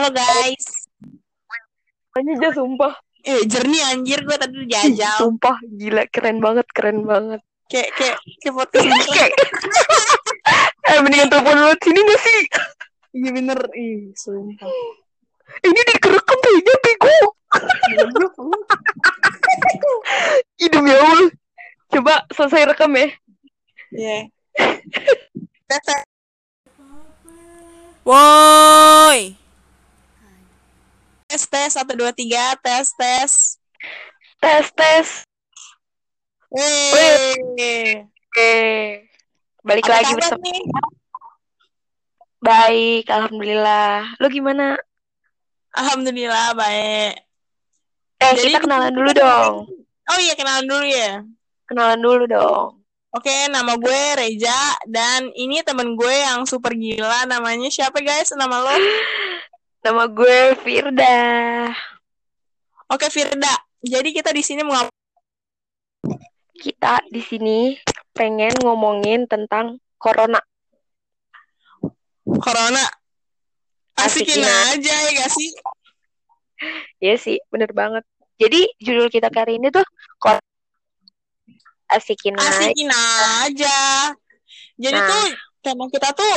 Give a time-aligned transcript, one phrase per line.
[0.00, 0.88] Halo guys.
[2.16, 2.96] Hanya aja sumpah.
[3.20, 5.12] Eh jernih anjir gue tadi jajal.
[5.20, 7.44] Sumpah gila keren banget keren banget.
[7.68, 8.96] Kayak kayak kayak podcast ini.
[9.12, 9.30] Kayak
[10.88, 12.40] eh mendingan telepon lu sini gak sih?
[13.12, 13.60] Iya bener.
[13.76, 14.72] Ih sumpah.
[15.68, 17.16] Ini dikerekam kayaknya bego.
[20.64, 21.28] Ih demi Allah.
[21.92, 23.08] Coba selesai rekam ya.
[23.92, 24.18] Iya.
[25.68, 26.08] Tes.
[28.08, 29.39] Woi.
[31.30, 33.54] Tes tes satu dua tiga tes tes.
[34.42, 35.06] Tes tes.
[36.50, 38.02] Wih.
[38.02, 38.54] Oke.
[39.62, 40.64] Balik Apa lagi bersama nih?
[42.40, 44.16] baik, alhamdulillah.
[44.18, 44.74] Lu gimana?
[45.70, 47.14] Alhamdulillah baik.
[48.18, 49.70] Eh, Jadi kita kenalan dulu dong.
[50.10, 51.22] Oh iya kenalan dulu ya.
[51.70, 52.82] Kenalan dulu dong.
[53.14, 54.58] Oke, nama gue Reja
[54.90, 58.34] dan ini temen gue yang super gila namanya siapa guys?
[58.34, 58.74] Nama lo?
[59.80, 61.18] Nama gue Firda.
[62.92, 63.54] Oke Firda.
[63.80, 64.84] Jadi kita di sini mau
[66.60, 67.72] Kita di sini
[68.12, 70.36] pengen ngomongin tentang corona.
[72.20, 72.84] corona.
[73.96, 75.48] Asikin Asikin aja ya gak sih?
[77.00, 78.04] Iya sih, bener banget.
[78.36, 79.84] Jadi judul kita kali ini tuh
[80.20, 80.44] corona.
[81.88, 82.68] Asikin aja.
[82.68, 83.78] Asikin aja.
[84.76, 85.08] Jadi Nah.
[85.08, 85.24] tuh
[85.64, 86.36] tema kita tuh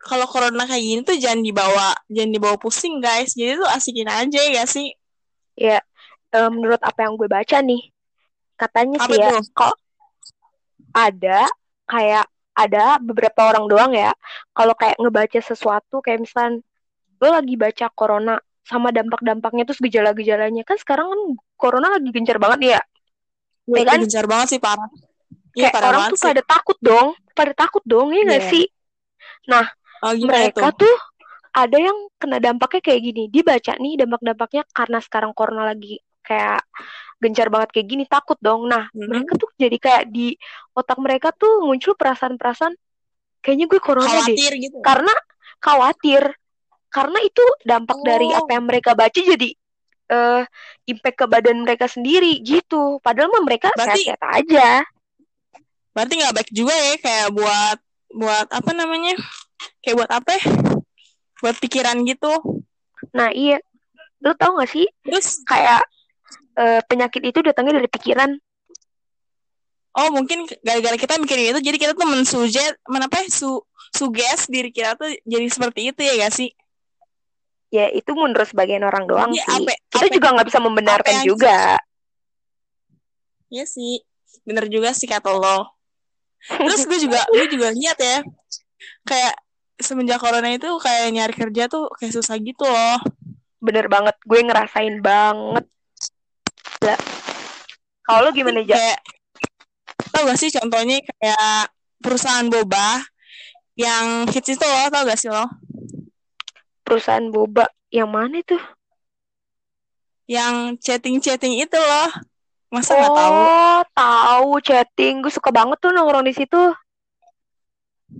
[0.00, 3.36] kalau corona kayak gini tuh jangan dibawa jangan dibawa pusing guys.
[3.36, 4.88] Jadi tuh asikin aja ya gak sih?
[5.54, 5.78] Ya,
[6.32, 7.92] eh, menurut apa yang gue baca nih,
[8.56, 9.74] katanya Apa sih ya, kok
[10.90, 11.46] ada
[11.86, 12.24] kayak
[12.56, 14.10] ada beberapa orang doang ya,
[14.52, 16.60] kalau kayak ngebaca sesuatu kayak misal
[17.20, 21.20] lo lagi baca corona sama dampak-dampaknya terus gejala-gejalanya kan sekarang kan
[21.60, 22.80] corona lagi gencar banget ya.
[23.68, 24.00] Gue kan?
[24.00, 24.88] gencar banget sih parah.
[25.52, 26.26] Iya Kayak parah orang tuh sih.
[26.30, 28.50] pada takut dong, pada takut dong ya nggak Iya.
[28.50, 28.64] sih?
[30.00, 30.86] Oh gimana Mereka tuh?
[30.86, 30.96] tuh
[31.50, 33.22] ada yang kena dampaknya kayak gini.
[33.26, 36.62] Dibaca nih dampak-dampaknya karena sekarang corona lagi kayak
[37.20, 38.64] gencar banget kayak gini, takut dong.
[38.64, 39.08] Nah, Mhm.
[39.08, 40.32] mereka tuh jadi kayak di
[40.72, 42.72] otak mereka tuh muncul perasaan-perasaan
[43.40, 44.30] kayaknya gue corona deh.
[44.30, 44.78] Khawatir gitu.
[44.80, 45.14] Karena
[45.58, 46.22] khawatir.
[46.90, 48.42] Karena itu dampak dari Oh.
[48.42, 49.54] apa yang mereka baca jadi
[50.10, 50.42] eh
[50.86, 52.98] impact ke badan mereka sendiri gitu.
[52.98, 54.68] Padahal mah mereka Berarti- sehat-sehat aja.
[55.90, 57.78] Berarti nggak baik juga ya kayak buat
[58.10, 59.14] buat apa namanya?
[59.80, 60.44] Kayak buat apa ya?
[61.40, 62.32] Buat pikiran gitu.
[63.12, 63.58] Nah, iya.
[64.20, 65.80] Lu tau gak sih Terus kayak
[66.54, 68.30] eh, penyakit itu datangnya dari pikiran.
[69.90, 73.58] oh mungkin gara-gara kita mikirin itu jadi kita tuh mensujet menapa ya, su
[73.90, 76.54] suges diri kita tuh jadi seperti itu ya gak sih?
[77.70, 79.50] Ya, itu menurut sebagian orang doang Jadi sih.
[79.66, 81.58] apa- Kita apa- juga nggak bisa membenarkan juga.
[83.46, 84.02] Iya sih.
[84.46, 85.74] Bener juga sih kata lo.
[86.46, 88.18] Terus gue juga gue juga lihat ya.
[89.02, 89.34] Kayak
[89.80, 93.00] semenjak corona itu kayak nyari kerja tuh kayak susah gitu loh.
[93.60, 94.16] Bener banget.
[94.24, 95.64] Gue ngerasain banget.
[98.04, 98.74] Kalau lu gimana, Ja?
[98.74, 98.98] Kayak
[100.10, 101.70] tau gak sih contohnya kayak
[102.00, 103.04] perusahaan boba
[103.76, 105.46] yang hits itu loh, tau gak sih lo?
[106.82, 107.68] Perusahaan boba.
[107.90, 108.56] Yang mana itu?
[110.30, 112.10] Yang chatting-chatting itu loh.
[112.70, 113.34] Masa nggak tahu?
[113.34, 115.26] Oh, tahu chatting.
[115.26, 116.70] Gue suka banget tuh nongkrong di situ.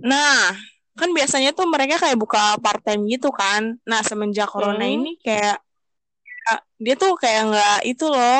[0.03, 0.55] Nah,
[0.99, 3.77] kan biasanya tuh mereka kayak buka part time gitu kan.
[3.89, 4.91] Nah, semenjak corona Hmm.
[4.95, 5.61] ini kayak
[6.45, 8.39] kayak dia tuh kayak nggak itu loh,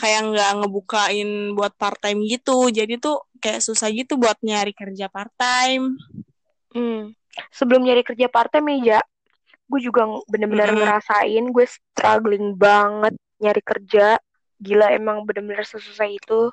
[0.00, 2.70] kayak nggak ngebukain buat part time gitu.
[2.78, 5.84] Jadi tuh kayak susah gitu buat nyari kerja part time.
[6.74, 7.14] Hmm.
[7.54, 9.00] Sebelum nyari kerja part-time nih, Ja,
[9.70, 10.76] gue juga bener-bener Mm-mm.
[10.76, 14.18] ngerasain gue struggling banget nyari kerja.
[14.60, 16.50] Gila emang bener-bener sesusah itu.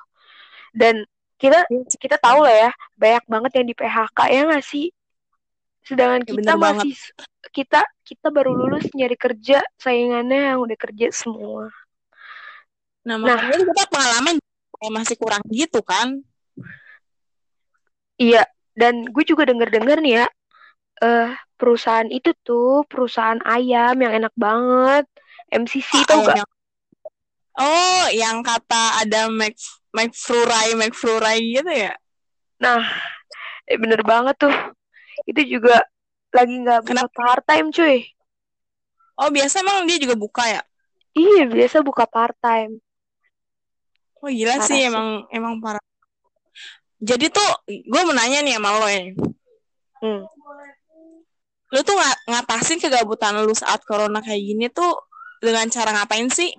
[0.74, 1.04] Dan
[1.42, 1.66] kita
[2.02, 4.86] kita tahu lah ya, banyak banget yang di PHK ya nggak sih?
[5.88, 6.84] Sedangkan Ya, kita bener banget.
[6.84, 6.94] masih
[7.48, 11.72] kita kita baru lulus nyari kerja, saingannya yang udah kerja semua.
[13.08, 14.36] Nah, makanya kita pengalaman
[14.92, 16.20] masih kurang gitu kan.
[18.20, 18.44] Iya,
[18.76, 20.26] dan gue juga denger-denger nih ya,
[21.00, 25.06] eh perusahaan itu tuh perusahaan ayam yang enak banget.
[25.48, 26.44] MCC tau gak?
[26.44, 26.52] Yang-
[27.58, 29.58] Oh, yang kata ada Mac
[29.90, 31.90] McFlurry, McFlurry gitu ya?
[32.62, 32.86] Nah,
[33.66, 34.54] eh, bener banget tuh.
[35.28, 35.84] Itu juga
[36.32, 37.12] lagi nggak buka Kenapa?
[37.12, 38.00] part time cuy.
[39.18, 40.62] Oh, biasa emang dia juga buka ya?
[41.12, 42.80] Iya, biasa buka part time.
[44.18, 44.88] Oh gila Parah sih sih.
[44.88, 45.82] emang emang parah.
[46.98, 49.02] Jadi tuh gue mau nanya nih sama lo ya.
[50.02, 50.22] Hmm.
[51.68, 54.90] Lu tuh nga- ngatasin kegabutan lu saat corona kayak gini tuh
[55.38, 56.50] dengan cara ngapain sih?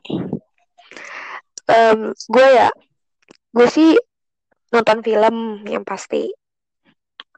[1.69, 2.69] Em, gue ya,
[3.51, 3.93] gue sih
[4.71, 5.35] nonton film
[5.67, 6.31] yang pasti.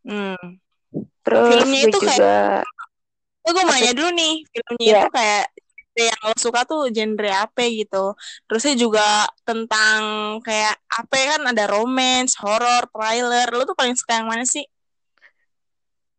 [0.06, 0.62] Hmm.
[1.22, 2.36] Terus Filmnya itu kayak- juga
[3.42, 5.00] Oh, gue mau nanya dulu nih, filmnya Iya.
[5.02, 5.46] itu kayak
[5.92, 8.14] yang lo suka tuh genre apa gitu.
[8.46, 9.08] Terusnya juga
[9.42, 10.00] tentang
[10.46, 13.50] kayak apa kan ada romance, horror, thriller.
[13.50, 14.62] Lo tuh paling suka yang mana sih?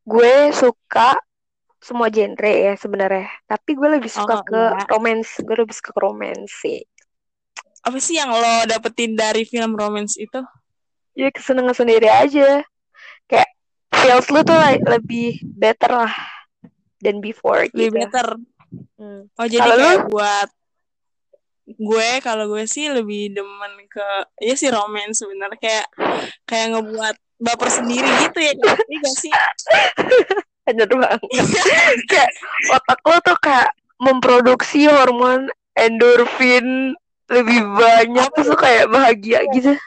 [0.02, 1.14] Gue suka
[1.78, 3.30] semua genre ya sebenarnya.
[3.46, 4.86] Tapi gue lebih suka Oh, ke iya.
[4.90, 5.38] romance.
[5.42, 6.82] Gue lebih suka ke romance sih.
[7.82, 10.42] Apa sih yang lo dapetin dari film romance itu?
[11.14, 12.66] Ya kesenangan sendiri aja.
[14.12, 16.12] Feels lu tuh le- lebih better lah
[16.98, 17.96] than before Lebih gitu.
[17.96, 18.26] better.
[18.96, 19.26] Hmm.
[19.34, 19.80] Oh, jadi lu?
[19.80, 20.48] kayak buat
[21.62, 24.02] gue kalau gue sih lebih demen ke
[24.38, 25.86] ya sih romance sebenarnya kayak
[26.44, 29.32] kayak ngebuat baper sendiri gitu ya Iya gak sih?
[30.66, 31.22] Bener banget.
[32.10, 32.30] kayak
[32.68, 36.92] otak lo tuh kayak memproduksi hormon endorfin
[37.26, 39.72] lebih banyak terus lo kayak bahagia gitu.
[39.72, 39.80] Iya,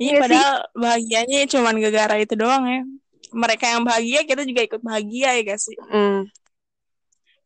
[0.00, 0.20] Iya sih.
[0.24, 2.82] padahal bahagianya cuman gara-gara itu doang ya.
[3.32, 5.76] Mereka yang bahagia, kita juga ikut bahagia ya gak sih?
[5.88, 6.28] Hmm.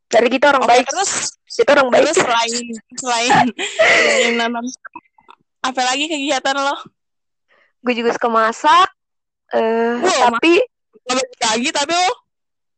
[0.07, 0.85] Dari kita orang Oke, baik.
[0.87, 1.11] terus
[1.47, 2.03] Kita orang baik.
[2.07, 4.65] terus selain selain selain nonton
[5.59, 6.75] apa lagi kegiatan lo?
[7.83, 8.87] Gue juga suka masak.
[9.51, 10.59] Eh, Wow, tapi
[11.39, 12.11] lagi tapi lo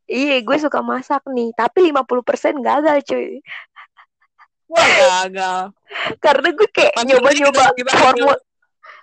[0.06, 1.50] iya gue suka masak nih.
[1.54, 3.38] Tapi 50% gagal cuy.
[4.66, 4.86] wah
[5.26, 5.60] gagal.
[6.18, 7.62] Karena gue kayak nyoba-nyoba
[7.94, 8.36] formula.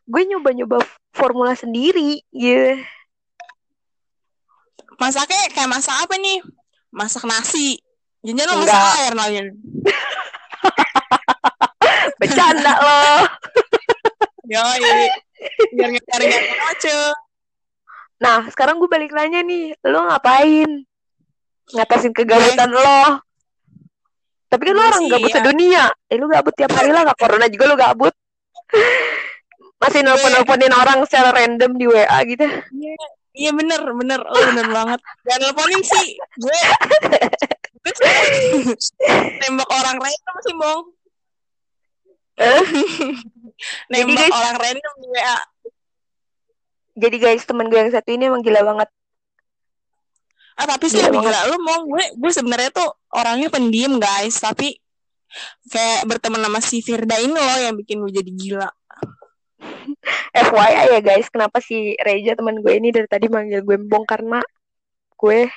[0.07, 0.77] Gue nyoba-nyoba
[1.11, 2.79] formula sendiri gitu.
[4.97, 6.41] Masaknya kayak masak apa nih?
[6.89, 7.77] Masak nasi.
[8.25, 9.37] Jangan lo masak air lagi.
[12.19, 13.21] Bercanda loh.
[14.49, 15.05] Yoi.
[15.77, 16.97] Biar ngejar ngejar aja.
[18.17, 20.81] Nah, sekarang gue balik nanya nih, lo ngapain?
[21.77, 23.21] Ngatasin kegabutan lo.
[24.49, 25.35] Tapi kan lo Gue orang gabut ya.
[25.37, 25.83] sedunia.
[26.09, 28.13] Eh, lo gabut tiap hari lah, gak corona juga lo gabut.
[29.83, 32.49] Masih nelpon-nelponin orang secara random di WA gitu.
[32.49, 32.95] Iya,
[33.37, 34.99] iya bener, bener, oh bener banget.
[35.23, 36.59] Jangan nelponin sih, gue,
[39.39, 40.81] nembak orang random sih, Bong.
[42.37, 42.61] Eh?
[43.89, 45.37] nembak guys- orang random di WA.
[46.93, 48.89] Jadi guys, temen gue yang satu ini emang gila banget.
[50.53, 51.33] Ah, tapi sih Gila lebih banget.
[51.33, 51.83] gila lu, Bong.
[51.89, 54.37] Gue, gue sebenarnya tuh orangnya pendiam, guys.
[54.37, 54.73] Tapi
[55.65, 58.69] kayak berteman sama si Firda ini loh yang bikin gue jadi gila.
[60.47, 64.39] FYI ya guys, kenapa si Reja teman gue ini dari tadi manggil gue Mbong karena
[65.15, 65.49] gue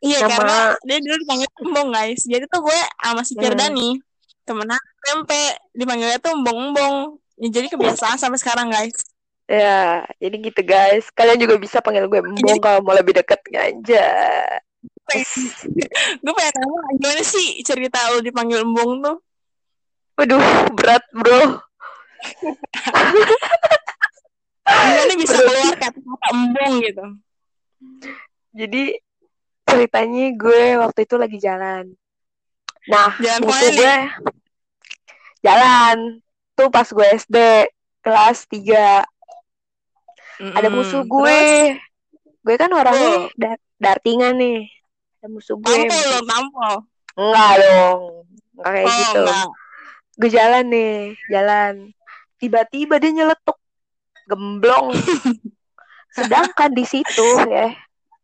[0.00, 2.24] Iya, Nama- karena dia dulu dipanggil Embong, guys.
[2.24, 4.00] Jadi tuh gue sama si Firda Hmm.
[4.48, 4.64] temen
[5.04, 5.30] SMP,
[5.76, 7.20] dipanggilnya tuh Embong-embong.
[7.36, 8.96] Ya, jadi kebiasaan sampai sekarang, guys.
[9.44, 11.10] ya jadi gitu guys.
[11.10, 14.06] Kalian juga bisa panggil gue Mbong Jadi- kalau mau lebih deket aja.
[16.22, 19.18] gue pengen tahu gimana sih cerita lu dipanggil embong tuh
[20.14, 20.38] Waduh,
[20.72, 21.58] berat bro.
[24.62, 27.04] Gimana bisa keluar kata-kata embong gitu
[28.50, 28.98] Jadi
[29.62, 31.94] ceritanya gue waktu itu lagi jalan.
[32.84, 33.46] Nah, Jalan nih?
[33.46, 33.94] gue
[35.40, 35.96] jalan.
[36.52, 37.36] Tuh pas gue SD
[38.00, 39.06] kelas 3
[40.50, 40.72] ada Mm-mm.
[40.72, 41.40] musuh gue.
[41.70, 41.88] Terus,
[42.40, 43.28] Gue kan orangnya Oh.
[43.36, 44.66] da- dartingan nih.
[45.18, 45.70] Ada musuh gue.
[45.70, 46.74] tampol lo tampol
[47.14, 48.00] Enggak dong.
[48.56, 49.20] Enggak kayak oh gitu.
[49.20, 49.46] enggak
[50.16, 50.94] Gue jalan nih,
[51.28, 51.74] jalan.
[52.40, 53.58] Tiba-tiba dia nyeletuk.
[54.26, 54.96] Gemblong.
[56.16, 57.70] Sedangkan di situ ya,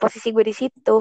[0.01, 0.97] posisi gue di situ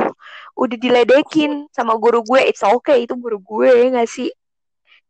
[0.53, 2.45] udah diledekin sama guru gue.
[2.45, 4.29] It's okay, itu guru gue ya nggak sih?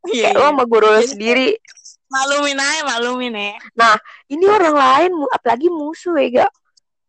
[0.07, 0.49] iya, Kayak lo iya.
[0.53, 1.47] sama guru lo sendiri.
[2.05, 3.97] malumin aja malumin ya
[4.29, 6.51] Ini orang lain, apalagi musuh ya gak?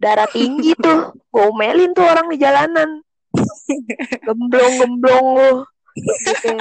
[0.00, 1.12] Darah tinggi tuh.
[1.30, 3.04] Gue omelin tuh orang di jalanan.
[4.26, 5.50] Gemblong-gemblong lo.
[5.97, 6.52] Gitu.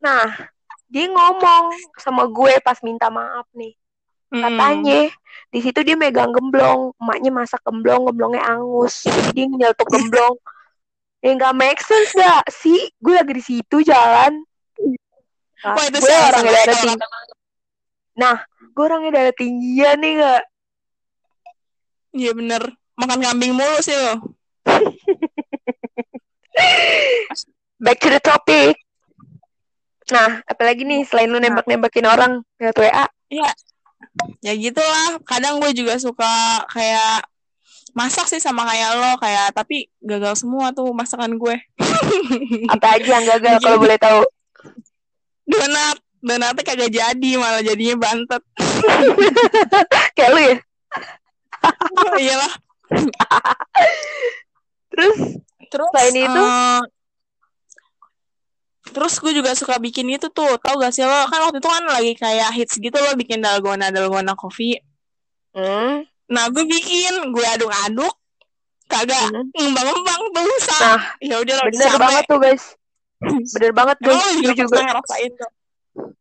[0.00, 0.50] Nah,
[0.90, 3.78] dia ngomong sama gue pas minta maaf nih.
[4.30, 4.42] Mm-mm.
[4.46, 5.00] Katanya
[5.50, 9.06] di situ dia megang gemblong, emaknya masak gemblong, gemblongnya angus.
[9.06, 10.34] Jadi dia nyeletuk gemblong.
[11.22, 12.90] Ya nggak make sense gak sih?
[12.98, 14.42] Gue lagi di situ jalan.
[15.60, 16.96] Nah, Wah, itu gue sih orang alasan darah aja tinggi.
[18.16, 18.36] Nah,
[18.74, 20.42] gue orangnya darah tinggian nih gak?
[22.10, 24.34] iya bener makan kambing mulu sih lo
[27.80, 28.76] Back to the topic.
[30.10, 33.06] Nah, apalagi nih selain lu nembak-nembakin orang lewat WA,
[34.42, 37.22] ya gitulah kadang gue juga suka kayak
[37.94, 41.56] masak sih sama kayak lo kayak tapi gagal semua tuh masakan gue
[42.74, 44.22] apa aja yang gagal kalau boleh tahu?
[45.50, 48.42] donat donatnya kagak jadi malah jadinya bantet
[50.16, 50.56] Kayak lu ya?
[52.20, 52.52] iyalah
[54.90, 55.18] Terus
[55.70, 56.44] terus Selain itu?
[56.44, 56.80] eh,
[58.90, 61.84] terus gue juga suka bikin itu tuh tau gak sih lo kan waktu itu kan
[61.86, 64.78] lagi kayak hits gitu lo bikin dalgona dalgona coffee
[65.52, 68.14] hmm, nah gue bikin gue aduk-aduk
[68.86, 69.54] kagak Mhm.
[69.54, 72.64] ngembang-ngembang tuh usah Nah, ya udah lah bener banget tuh guys.
[73.54, 74.10] Bener banget guys.
[74.10, 75.50] lo Gue juga ngerasain tuh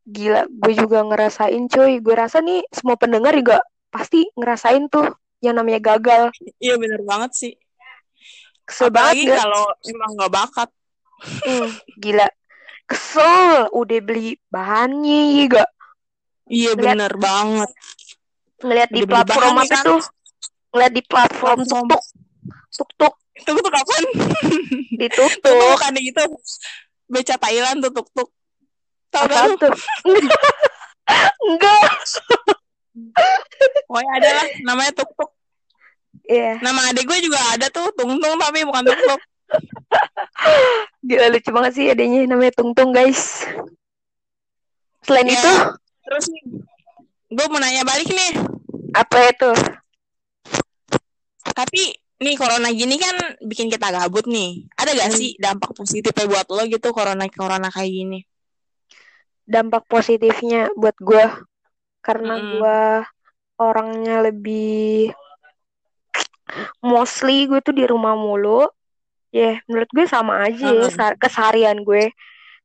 [0.06, 0.42] gila.
[0.46, 1.94] Gue juga ngerasain cuy.
[1.98, 3.58] Gue rasa nih semua pendengar juga
[3.90, 5.10] pasti ngerasain tuh
[5.42, 6.30] yang namanya gagal.
[6.60, 7.54] iya bener banget sih
[8.62, 9.42] Kesel banget gak?
[9.42, 10.70] kalau emang nggak bakat
[11.42, 12.28] Hmm, gila.
[12.90, 13.70] Kesel.
[13.72, 15.70] Udah beli bahannya ya gak?
[16.50, 17.70] iya bener banget
[18.60, 19.84] Ngeliat di platform apa kan?
[19.86, 20.02] tuh?
[20.70, 21.86] Ngeliat di platform Platform.
[21.88, 22.04] tuk-tuk.
[22.74, 23.14] Tuk-tuk.
[23.38, 24.04] itu tuh kapan
[24.92, 25.56] Di itu tuh tuk-tuk.
[25.72, 26.24] bukan gitu
[27.08, 28.30] beca Thailand tuh tuk tuk
[29.10, 29.70] tau kan tuh?
[31.46, 31.82] Enggak.
[33.86, 35.32] Pokoknya ada lah namanya tuk tuk
[36.26, 36.62] Iya.
[36.62, 39.22] nama adik gue juga ada tuh tung tung tapi bukan tuk tuk
[41.00, 43.44] Gila lucu banget sih adanya namanya Tung-Tung guys.
[45.04, 45.38] Selain Iya.
[45.40, 45.54] itu,
[46.06, 46.44] terus nih
[47.30, 48.32] gue mau nanya balik nih
[48.94, 49.52] apa itu?
[51.50, 55.20] tapi nih corona gini kan bikin kita gabut nih ada gak Hmm.
[55.20, 58.20] sih dampak positifnya buat lo gitu corona corona kayak gini
[59.44, 61.26] Dampak positifnya buat gue
[62.00, 62.52] karena Mm-mm.
[62.54, 62.80] gue
[63.60, 65.12] orangnya lebih
[66.80, 68.70] mostly gue tuh di rumah mulu.
[69.30, 70.90] Ya, menurut gue sama aja ya Mm-mm.
[70.90, 72.10] sa- keseharian gue.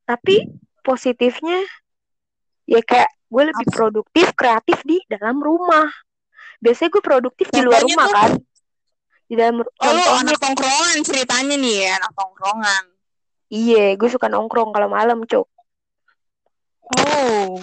[0.05, 0.49] Tapi
[0.81, 1.61] positifnya
[2.65, 3.77] ya kayak gue lebih Apa?
[3.77, 5.89] produktif, kreatif di dalam rumah.
[6.65, 8.17] Biasanya gue produktif di luar Contohnya rumah tuh?
[8.17, 8.31] kan.
[9.25, 12.85] Di dalam oh contohnya anak tongkrongan ceritanya nih ya anak tongkrongan
[13.53, 15.47] Iya, gue suka nongkrong kalau malam, Cuk.
[16.85, 17.61] oh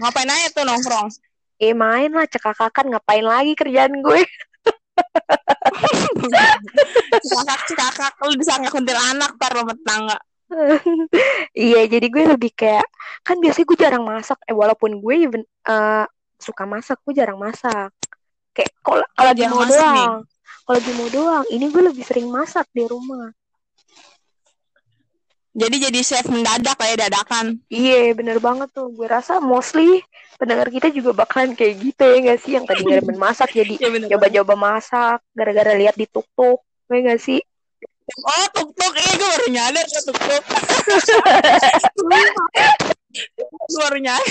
[0.00, 1.08] ngapain aja tuh nongkrong
[1.62, 2.90] Eh, main lah, cekakakan.
[2.90, 4.18] Ngapain lagi kerjaan gue?
[7.22, 10.18] kakak kakak lu disangka kuntilanak tar lo tetangga
[11.56, 12.84] Iya, jadi gue lebih kayak...
[13.24, 14.36] Kan biasanya gue jarang masak.
[14.44, 16.04] Eh, walaupun gue even, eh,
[16.36, 17.88] suka masak, gue jarang masak.
[18.52, 20.28] Kayak kalau kalau lagi mau doang.
[20.68, 21.44] Kalau lagi mau doang.
[21.48, 23.32] Ini gue lebih sering masak di rumah.
[25.52, 28.88] Jadi jadi chef mendadak lah ya dadakan Iya, bener banget tuh.
[28.92, 30.00] Gue rasa mostly
[30.40, 32.52] pendengar kita juga bakalan kayak gitu ya gak sih?
[32.56, 36.64] Yang tadi nggak demen masak jadi ya bener coba-coba masak gara-gara lihat di tuk-tuk.
[36.88, 37.40] Ya gak sih?
[38.12, 40.42] oh tuk tuk eh gue baru nyadar tuh tuk tuk
[43.72, 44.26] gue baru nyadar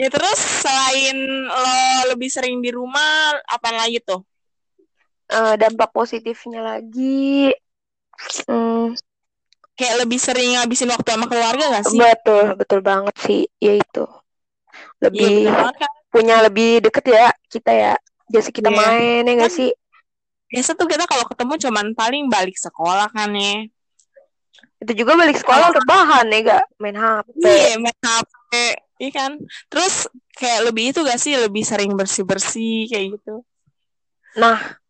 [0.00, 1.76] ya terus selain lo
[2.12, 4.24] lebih sering di rumah apa lagi tuh
[5.32, 7.48] Eh, dampak positifnya lagi.
[8.44, 8.92] Hmm,
[9.74, 11.96] kayak lebih sering ngabisin waktu sama keluarga gak sih?
[11.96, 14.04] Betul betul banget sih ya itu.
[15.02, 17.92] Iya lebih kan punya lebih deket ya kita ya
[18.28, 18.78] biasa kita Iya.
[18.78, 19.70] main ya nggak Kan- sih?
[20.52, 23.64] biasa tuh kita kalau ketemu cuman paling balik sekolah kan ya.
[24.84, 28.52] Itu juga balik sekolah udah bahan ya gak main HP iya main HP
[29.00, 29.32] iya kan?
[29.72, 31.34] Terus kayak lebih itu gak sih?
[31.40, 33.40] Lebih sering bersih bersih kayak gitu.
[34.36, 34.81] Nah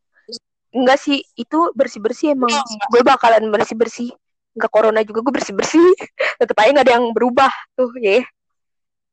[0.73, 2.51] enggak sih itu bersih bersih emang.
[2.53, 2.89] Enggak.
[2.89, 4.11] gue bakalan bersih bersih
[4.53, 5.81] nggak corona juga gue bersih bersih
[6.41, 8.25] tetep aja nggak ada yang berubah tuh ya.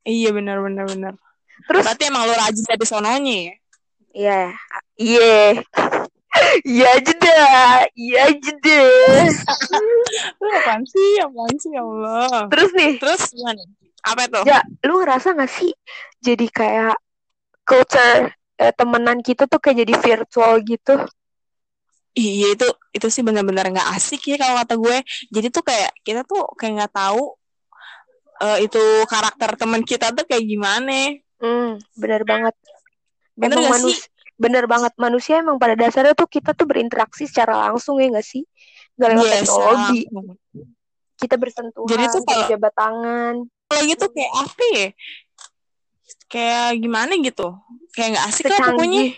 [0.07, 1.13] Iya benar benar benar.
[1.67, 3.55] Terus berarti emang lo rajin dari sononya ya?
[4.09, 4.41] Iya,
[4.97, 5.37] iya,
[6.65, 7.41] iya jeda,
[7.93, 8.83] iya jeda.
[10.41, 11.21] Lu apaan sih?
[11.21, 12.47] Apaan sih ya Allah?
[12.49, 13.61] Terus nih, terus gimana
[14.03, 14.39] apa itu?
[14.47, 15.71] Ja, lu ngerasa gak sih
[16.23, 16.95] jadi kayak
[17.67, 20.95] culture eh, temenan kita tuh kayak jadi virtual gitu?
[22.11, 24.97] Iya itu itu sih benar-benar nggak asik ya kalau kata gue
[25.29, 27.37] jadi tuh kayak kita tuh kayak nggak tahu
[28.39, 32.51] eh, itu karakter teman kita tuh kayak gimana Hmm, bener banget.
[33.31, 33.95] Bener emang gak sih?
[34.35, 38.43] bener banget manusia emang pada dasarnya tuh kita tuh berinteraksi secara langsung ya gak sih?
[38.95, 39.99] Gak lewat Yes, teknologi.
[40.11, 40.35] langsung.
[41.15, 43.35] Kita bersentuhan, Jadi tuh kalau- jabat tangan.
[43.67, 44.87] kalau gitu kayak apa ya
[46.27, 47.47] kayak gimana gitu
[47.91, 49.09] kayak nggak asik lah pokoknya Secanggih,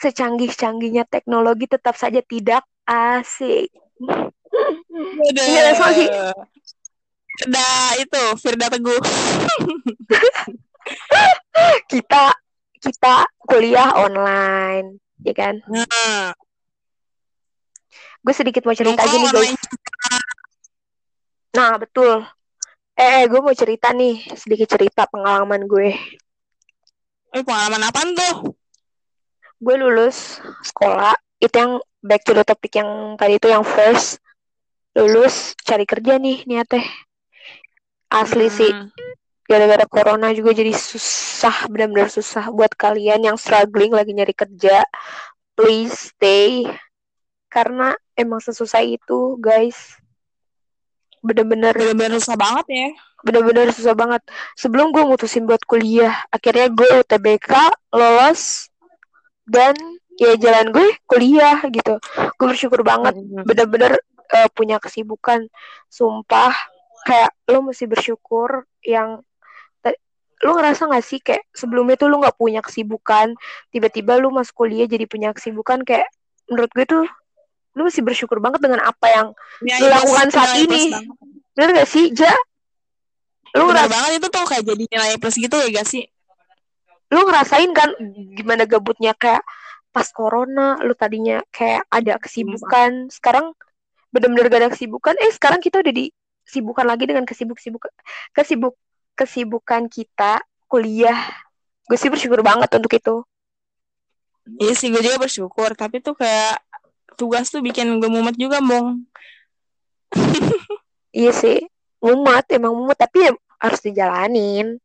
[0.00, 3.72] secanggih-canggihnya teknologi tetap saja tidak asik.
[5.32, 6.08] Iya, sih.
[7.36, 7.68] Firda
[8.00, 8.96] itu Firda Teguh
[11.92, 12.32] Kita
[12.80, 15.60] kita kuliah online, ya kan?
[15.68, 16.32] nah
[18.24, 19.62] Gue sedikit mau cerita nongkrong gini guys.
[21.56, 22.26] Nah, betul.
[22.98, 25.94] Eh, gue mau cerita nih, sedikit cerita pengalaman gue.
[27.36, 28.56] eh pengalaman apaan tuh
[29.56, 34.20] Gue lulus sekolah, itu yang back to the topic yang tadi itu yang first.
[34.96, 36.84] Lulus cari kerja nih niatnya.
[38.12, 38.88] Asli sih, Hmm.
[39.48, 44.84] gara-gara corona juga jadi susah, benar-benar susah buat kalian yang struggling lagi nyari kerja.
[45.56, 46.64] Please stay.
[47.48, 49.96] Karena emang sesusah itu, guys.
[51.24, 52.88] Bener-bener bener-bener susah banget ya
[53.26, 54.22] bener-bener susah banget
[54.54, 57.50] sebelum gue mutusin buat kuliah akhirnya gue UTBK
[57.90, 58.70] lolos
[59.46, 59.74] dan
[60.18, 61.96] ya jalan gue kuliah gitu.
[62.36, 63.14] Gue bersyukur banget
[63.46, 63.98] bener-bener
[64.34, 65.46] uh, punya kesibukan.
[65.90, 66.54] Sumpah
[67.06, 69.22] kayak lo mesti bersyukur yang
[70.44, 73.32] lu ngerasa gak sih kayak sebelumnya tuh lu nggak punya kesibukan
[73.72, 76.12] tiba-tiba lu masuk kuliah jadi punya kesibukan kayak
[76.52, 77.04] menurut gue tuh
[77.76, 79.26] lu mesti bersyukur banget dengan apa yang
[79.64, 80.92] ya, lu lakukan saat ini.
[81.56, 82.32] bener gak sih ja?
[83.56, 86.04] Lu ngerasa banget itu tuh kayak jadi nilai plus gitu ya gak sih
[87.12, 87.94] lu ngerasain kan
[88.34, 89.46] gimana gabutnya kayak
[89.94, 93.54] pas corona lu tadinya kayak ada kesibukan sekarang
[94.10, 97.88] bener-bener gak ada kesibukan eh sekarang kita udah disibukkan lagi dengan kesibuk-sibuk
[98.34, 98.74] kesibuk
[99.16, 101.16] kesibukan kita kuliah.
[101.88, 103.16] Gue sih bersyukur banget untuk itu.
[104.60, 105.72] Iya sih gue juga bersyukur.
[105.74, 106.60] Tapi tuh kayak
[107.16, 109.08] tugas tuh bikin gue mumet juga mong
[111.16, 111.64] iya sih
[112.04, 113.00] mumet emang mumet.
[113.00, 114.76] Tapi ya harus dijalanin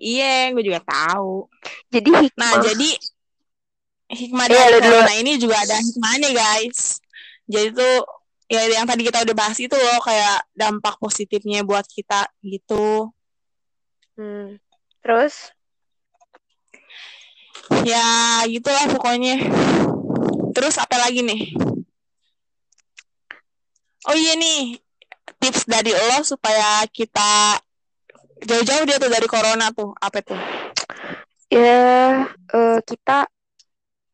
[0.00, 1.46] iya gue juga tahu
[1.90, 2.90] jadi hikmah nah jadi
[4.06, 7.02] hikmah iya, dari corona ini juga ada hikmahnya guys
[7.46, 8.02] jadi tuh
[8.46, 13.10] ya yang tadi kita udah bahas itu loh kayak dampak positifnya buat kita gitu.
[14.14, 14.58] Hmm.
[15.02, 15.50] Terus?
[17.82, 19.50] Ya gitulah pokoknya.
[20.54, 21.54] Terus apa lagi nih?
[24.06, 24.78] Oh iya nih
[25.42, 27.58] tips dari lo supaya kita
[28.42, 30.38] jauh-jauh dia tuh dari corona tuh apa tuh?
[31.48, 33.30] Ya uh, kita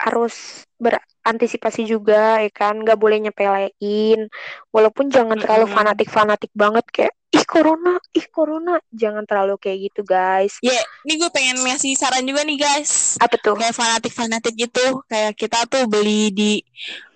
[0.02, 2.82] harus berantisipasi juga ya kan?
[2.82, 4.26] Nggak boleh nyepelein.
[4.74, 8.76] Walaupun jangan terlalu fanatik fanatik banget kayak ih corona ih corona.
[8.90, 10.58] Jangan terlalu kayak gitu guys.
[10.60, 13.16] Ya yeah, ini gue pengen ngasih saran juga nih guys.
[13.22, 13.54] Apa tuh?
[13.54, 15.06] Kayak fanatik fanatik gitu.
[15.06, 16.52] Kayak kita tuh beli di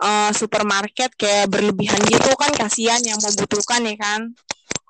[0.01, 4.33] uh, supermarket kayak berlebihan gitu kan kasihan yang membutuhkan ya kan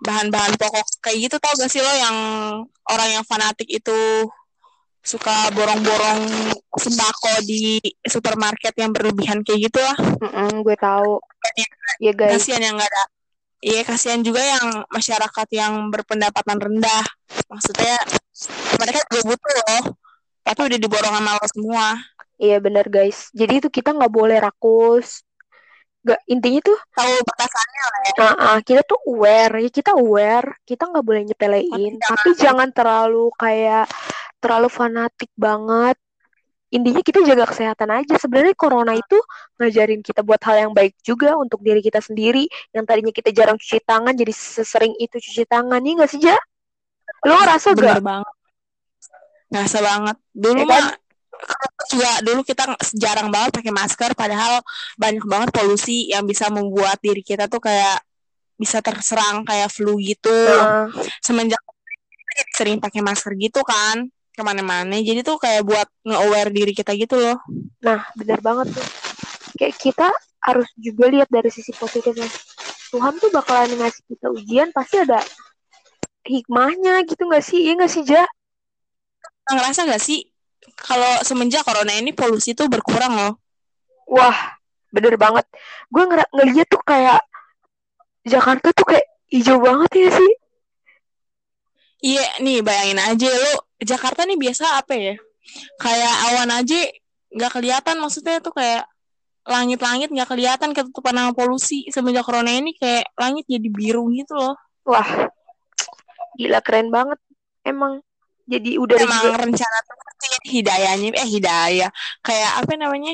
[0.07, 2.17] bahan-bahan pokok kayak gitu tau gak sih lo yang
[2.87, 4.31] orang yang fanatik itu
[5.07, 6.23] suka borong-borong
[6.75, 9.95] sembako di supermarket yang berlebihan kayak gitu lah.
[9.99, 11.23] Mm -mm, gue tahu.
[12.03, 12.43] Iya guys.
[12.43, 13.05] Kasihan yang gak ada.
[13.63, 17.07] Iya kasihan juga yang masyarakat yang berpendapatan rendah.
[17.51, 17.97] Maksudnya
[18.79, 19.85] mereka juga butuh loh.
[20.47, 21.87] Tapi udah diborong sama lo semua.
[22.37, 23.33] Iya benar guys.
[23.33, 25.26] Jadi itu kita nggak boleh rakus.
[26.07, 28.13] Gak intinya tuh tahu batasannya lah ya.
[28.15, 29.59] Nah, uh, kita tuh aware.
[29.59, 30.49] Ya kita aware.
[30.63, 31.99] Kita nggak boleh nyepelein.
[31.99, 33.91] Tapi, tapi jangan terlalu kayak
[34.39, 35.99] terlalu fanatik banget.
[36.71, 38.15] Intinya kita jaga kesehatan aja.
[38.23, 39.19] Sebenarnya corona itu
[39.59, 42.47] ngajarin kita buat hal yang baik juga untuk diri kita sendiri.
[42.71, 45.83] Yang tadinya kita jarang cuci tangan jadi sesering itu cuci tangan.
[45.83, 46.39] Nih nggak sih ja?
[47.27, 48.35] Lo ngerasa gak banget.
[49.51, 50.17] Ngerasa banget.
[50.35, 50.83] Dulu ya, kan?
[50.87, 51.06] mah
[51.87, 54.59] juga dulu kita jarang banget pakai masker padahal
[54.99, 58.03] banyak banget polusi yang bisa membuat diri kita tuh kayak
[58.57, 60.33] bisa terserang kayak flu gitu.
[60.33, 60.89] Uh.
[61.21, 61.61] semenjak
[62.53, 64.97] sering pakai masker gitu kan ke mana-mana.
[65.01, 67.41] Jadi tuh kayak buat nge-aware diri kita gitu loh.
[67.81, 68.87] Nah benar banget tuh.
[69.57, 70.09] Kayak kita
[70.45, 72.29] harus juga lihat dari sisi positifnya
[72.93, 75.19] Tuhan tuh bakalan ngasih kita ujian pasti ada
[76.27, 77.67] hikmahnya gitu gak sih?
[77.67, 78.25] Iya gak sih Ja?
[79.47, 80.36] Ngerasa gak sih
[80.77, 83.33] kalau semenjak corona ini polusi tuh berkurang loh
[84.07, 84.57] wah
[84.93, 85.45] bener banget
[85.91, 87.21] gue ng ngeliat tuh kayak
[88.27, 90.33] Jakarta tuh kayak hijau banget ya sih
[92.07, 95.15] Iya, nih bayangin aja lo Jakarta nih biasa apa ya?
[95.81, 96.81] Kayak awan aja
[97.35, 98.87] nggak kelihatan maksudnya tuh kayak
[99.43, 104.55] langit-langit nggak kelihatan ketutupan sama polusi semenjak corona ini kayak langit jadi biru gitu loh.
[104.87, 105.31] Wah,
[106.39, 107.19] gila keren banget.
[107.67, 108.06] Emang
[108.47, 109.43] jadi udah emang juga...
[109.43, 109.97] rencana tuh
[110.47, 111.91] hidayahnya eh hidayah.
[112.23, 113.13] Kayak apa namanya?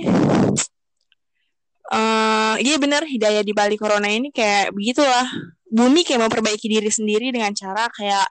[1.93, 5.27] Uh, iya bener hidayah di balik corona ini kayak begitulah.
[5.73, 8.29] Bumi kayak memperbaiki diri sendiri dengan cara kayak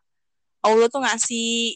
[0.62, 1.74] Allah tuh ngasih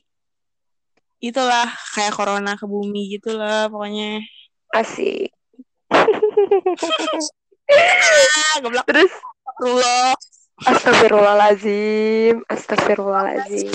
[1.26, 1.66] itulah
[1.98, 4.22] kayak corona ke bumi gitulah pokoknya.
[4.78, 5.34] Asik.
[8.62, 8.86] Goblok.
[8.86, 9.10] Terus?
[9.56, 10.14] Allah
[10.68, 13.72] Astagfirullahalazim Astagfirullahalazim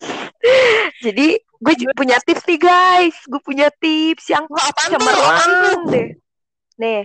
[1.04, 3.16] jadi gue punya tips nih guys.
[3.28, 4.44] Gue punya tips yang
[4.88, 6.08] cemerlang deh.
[6.80, 7.04] Nih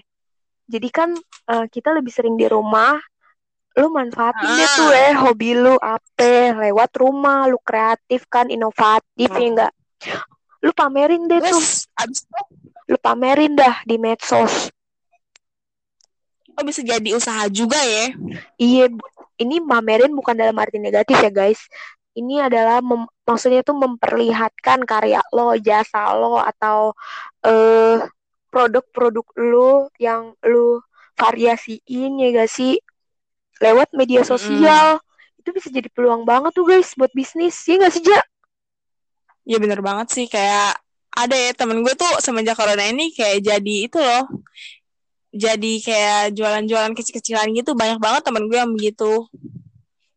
[0.66, 1.10] jadi kan
[1.50, 2.98] uh, kita lebih sering di rumah
[3.76, 4.56] lu manfaatin ah.
[4.56, 6.56] deh tuh eh hobi lu apa?
[6.58, 9.42] Lewat rumah lu kreatif kan inovatif hmm.
[9.42, 9.74] ya enggak
[10.66, 11.62] lu pamerin deh tuh.
[12.02, 12.42] Abis itu?
[12.90, 14.74] Lu pamerin dah di medsos.
[16.56, 18.16] Oh bisa jadi usaha juga ya?
[18.58, 18.86] Iya
[19.38, 21.60] ini pamerin bukan dalam arti negatif ya guys
[22.16, 26.96] ini adalah mem maksudnya tuh memperlihatkan karya lo jasa lo atau
[27.44, 28.08] eh uh,
[28.56, 30.80] produk-produk lu yang lu
[31.20, 32.80] variasiin ya gak sih?
[33.60, 35.00] Lewat media sosial.
[35.00, 35.04] Mm.
[35.46, 37.54] itu bisa jadi peluang banget tuh guys buat bisnis.
[37.70, 38.18] Ya nggak sih Ja?
[39.46, 40.26] Ya bener banget sih.
[40.26, 40.82] Kayak
[41.14, 44.26] ada ya temen gue tuh semenjak corona ini kayak jadi itu loh.
[45.30, 47.78] Jadi kayak jualan-jualan kecil-kecilan gitu.
[47.78, 49.30] Banyak banget temen gue yang begitu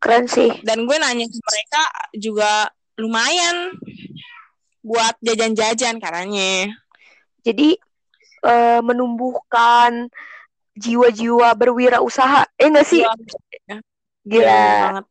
[0.08, 0.48] keren sih.
[0.64, 1.82] Dan gue nanya ke mereka
[2.16, 2.52] juga
[2.96, 3.76] lumayan
[4.80, 6.72] buat jajan-jajan katanya.
[7.44, 7.76] Jadi
[8.48, 10.08] uh, menumbuhkan
[10.80, 12.48] jiwa-jiwa berwirausaha.
[12.56, 13.04] Eh enggak sih?
[14.24, 14.48] Gila.
[14.48, 15.04] Ya,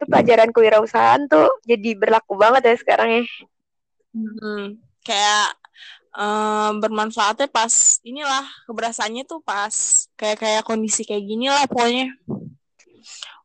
[0.00, 3.24] itu pelajaran kewirausahaan tuh jadi berlaku banget ya sekarang ya.
[4.16, 5.48] Hmm kayak
[6.12, 7.72] um, bermanfaatnya pas
[8.04, 9.72] inilah keberasannya tuh pas
[10.20, 12.12] kayak kayak kondisi kayak gini lah pokoknya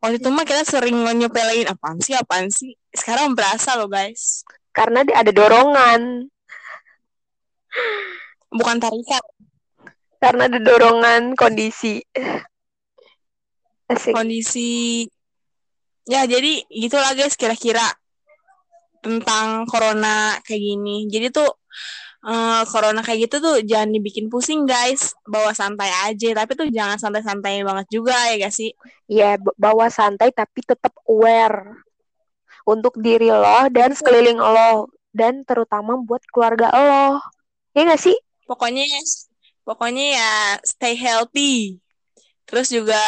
[0.03, 2.75] waktu itu mah kita sering nyepelin apaan sih apaan sih?
[2.93, 4.43] Sekarang berasa loh guys.
[4.73, 6.27] Karena ada dorongan.
[8.53, 9.23] Bukan tarikan.
[10.17, 12.01] Karena ada dorongan kondisi.
[13.91, 14.15] Asik.
[14.15, 15.05] kondisi.
[16.07, 17.83] Ya jadi gitulah guys kira-kira
[19.03, 21.11] tentang corona kayak gini.
[21.11, 21.51] Jadi tuh
[22.23, 26.29] uh, corona kayak gitu tuh jangan dibikin pusing guys, bawa santai aja.
[26.33, 28.71] Tapi tuh jangan santai-santai banget juga ya gak sih?
[29.11, 31.83] Iya, bawa santai tapi tetap aware
[32.63, 37.19] untuk diri lo dan sekeliling lo dan terutama buat keluarga lo.
[37.75, 38.15] Ya gak sih?
[38.47, 38.87] Pokoknya
[39.67, 40.31] pokoknya ya
[40.63, 41.79] stay healthy.
[42.43, 42.99] Terus juga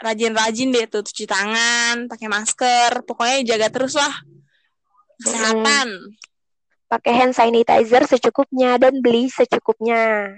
[0.00, 4.10] rajin-rajin deh tuh cuci tangan, pakai masker, pokoknya jaga terus lah
[5.20, 5.88] kesehatan.
[5.92, 6.29] Hmm.
[6.90, 10.34] Pakai hand sanitizer secukupnya dan beli secukupnya.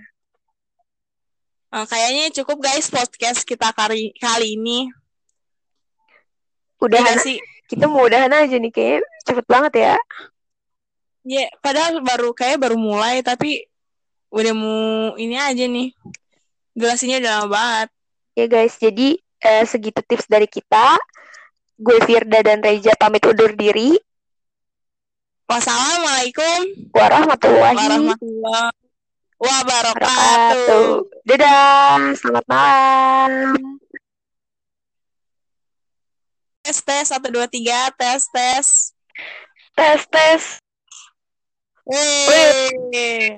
[1.73, 4.93] Oh, kayaknya cukup guys podcast kita kali kali ini.
[6.77, 7.41] Udah ya, sih.
[7.65, 9.97] Kita mau udahan aja nih kayak cepet banget ya.
[11.25, 13.65] Ya, yeah, padahal baru kayak baru mulai tapi
[14.29, 15.97] udah mau ini aja nih.
[16.77, 17.89] Durasinya udah lama banget.
[18.37, 21.01] Ya guys, jadi eh, segitu tips dari kita.
[21.81, 23.97] Gue Firda dan Reja pamit undur diri.
[25.53, 28.73] Wassalamualaikum warahmatullahi, warahmatullahi
[29.37, 31.05] wabarakatuh.
[31.29, 33.53] Dadah, selamat malam.
[36.65, 38.97] Tes tes satu dua tiga tes tes
[39.77, 40.43] tes tes.
[41.85, 43.37] Wih.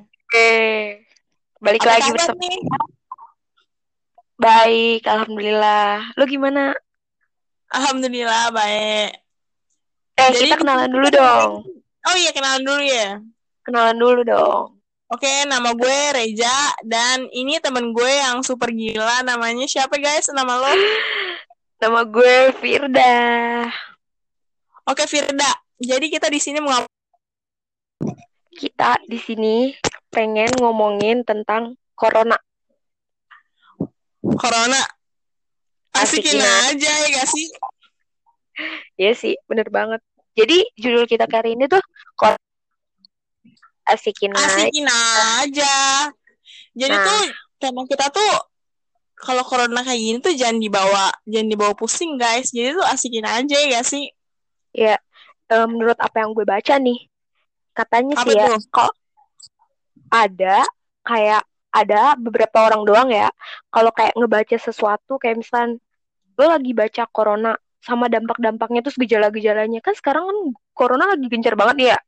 [1.58, 2.38] Balik Apa lagi bersama.
[2.46, 2.58] Nih?
[4.38, 6.14] Baik, alhamdulillah.
[6.14, 6.78] Lu gimana?
[7.74, 9.18] Alhamdulillah baik.
[10.14, 11.82] Eh, Jadi kita kenalan dulu dong.
[12.04, 13.20] Oh iya, kenalan dulu ya.
[13.64, 14.76] Kenalan dulu dong.
[15.08, 20.28] Oke, nama gue Reja dan ini temen gue yang super gila namanya siapa guys?
[20.32, 20.72] Nama lo?
[21.84, 23.16] nama gue Firda.
[24.88, 25.48] Oke, Firda.
[25.80, 26.84] Jadi kita di sini mau
[28.54, 29.74] kita di sini
[30.08, 32.38] pengen ngomongin tentang corona.
[34.24, 34.80] Corona.
[35.94, 37.46] Asikin, Asikin aja ya gak sih?
[38.98, 40.02] Iya sih, bener banget.
[40.34, 41.82] Jadi judul kita kali ini tuh
[42.18, 42.34] kok
[43.86, 46.10] asikin, asikin aja.
[46.74, 47.06] Jadi nah.
[47.06, 47.22] tuh
[47.62, 48.34] tema kita tuh
[49.14, 52.50] kalau corona kayak gini tuh jangan dibawa jangan dibawa pusing guys.
[52.50, 54.10] Jadi tuh asikin aja ya sih?
[54.74, 54.98] Ya,
[55.70, 57.06] menurut apa yang gue baca nih,
[57.70, 58.92] katanya apa sih ya, kok
[60.10, 60.66] ada
[61.06, 63.30] kayak ada beberapa orang doang ya,
[63.70, 65.78] kalau kayak ngebaca sesuatu kayak misal
[66.34, 70.38] lo lagi baca corona sama dampak-dampaknya terus gejala-gejalanya kan sekarang kan
[70.72, 71.98] corona lagi gencar banget ya.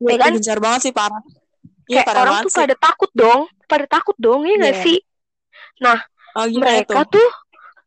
[0.00, 0.32] Ya, kan?
[0.36, 1.24] gencar banget sih parah.
[1.88, 2.60] Ya, Kayak parah orang tuh sih.
[2.60, 4.84] pada takut dong, pada takut dong ya nggak yeah.
[4.84, 4.98] sih?
[5.80, 5.98] Nah,
[6.36, 7.16] oh, mereka tuh?
[7.16, 7.28] tuh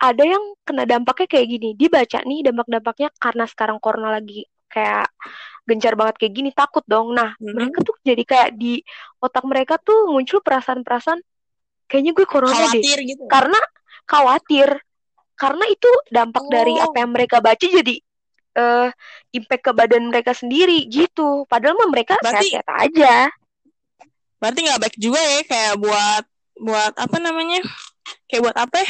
[0.01, 1.69] ada yang kena dampaknya kayak gini.
[1.77, 5.07] Dia baca nih dampak-dampaknya karena sekarang corona lagi kayak
[5.63, 7.13] gencar banget kayak gini takut dong.
[7.13, 7.53] Nah, mm-hmm.
[7.53, 8.81] mereka tuh jadi kayak di
[9.21, 11.21] otak mereka tuh muncul perasaan-perasaan
[11.87, 13.07] kayaknya gue corona khawatir deh.
[13.15, 13.23] Gitu.
[13.29, 13.59] Karena
[14.03, 14.67] khawatir
[15.33, 16.51] karena itu dampak oh.
[16.51, 17.95] dari apa yang mereka baca jadi
[18.57, 18.89] uh,
[19.33, 21.45] impact ke badan mereka sendiri gitu.
[21.49, 23.29] Padahal mah mereka sehat-sehat aja.
[24.37, 26.23] Berarti nggak baik juga ya kayak buat
[26.59, 27.61] buat apa namanya?
[28.29, 28.89] Kayak buat apa ya?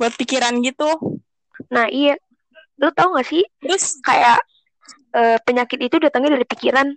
[0.00, 0.90] Buat pikiran gitu.
[1.70, 2.18] Nah iya.
[2.74, 3.46] Lu tau gak sih?
[3.62, 4.02] Terus?
[4.02, 4.42] Kayak
[5.14, 6.90] uh, penyakit itu datangnya dari pikiran.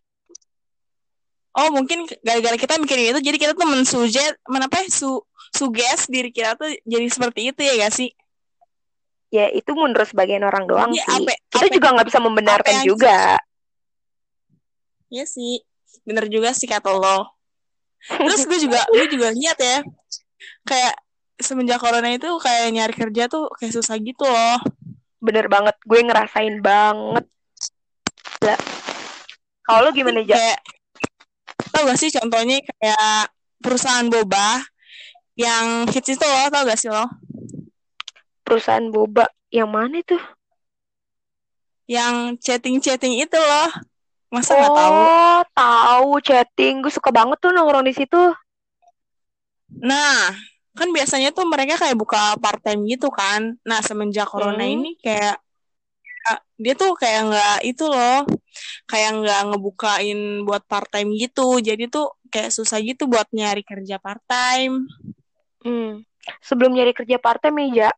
[1.58, 5.22] Oh mungkin gara-gara kita mikirin itu jadi kita tuh mensujet menapa ya, su
[5.54, 8.14] suges diri kita tuh jadi seperti itu ya gak sih
[9.28, 11.28] ya itu menurut sebagian orang doang ya, sih.
[11.28, 12.86] Ape, kita ape, juga nggak bisa membenarkan yang...
[12.88, 13.20] juga.
[15.08, 15.64] Iya sih,
[16.04, 17.32] bener juga sih kata lo.
[18.08, 19.84] Terus gue juga gue juga lihat ya,
[20.64, 20.96] kayak
[21.38, 24.60] semenjak corona itu kayak nyari kerja tuh kayak susah gitu loh.
[25.18, 27.26] Bener banget, gue ngerasain banget.
[28.44, 28.56] Ya.
[29.66, 30.38] Kalau lo gimana aja?
[30.38, 30.60] Kayak,
[31.74, 34.64] tau gak sih contohnya kayak perusahaan boba
[35.36, 37.04] yang hits itu lo, tau gak sih lo?
[38.48, 40.16] Perusahaan boba yang mana itu?
[41.88, 43.72] Yang chatting-chatting itu loh.
[44.32, 44.96] Masa nggak tahu?
[44.96, 46.80] Oh, tahu chatting.
[46.84, 48.20] Gue suka banget tuh nongkrong di situ.
[49.84, 50.36] Nah,
[50.76, 53.56] kan biasanya tuh mereka kayak buka part time gitu kan.
[53.64, 54.76] Nah, semenjak corona Hmm.
[54.80, 55.40] ini kayak
[56.28, 58.28] ya, dia tuh kayak nggak itu loh,
[58.84, 61.64] kayak nggak ngebukain buat part time gitu.
[61.64, 64.92] Jadi tuh kayak susah gitu buat nyari kerja part time.
[65.64, 66.04] Hmm.
[66.44, 67.96] Sebelum nyari kerja part time ya,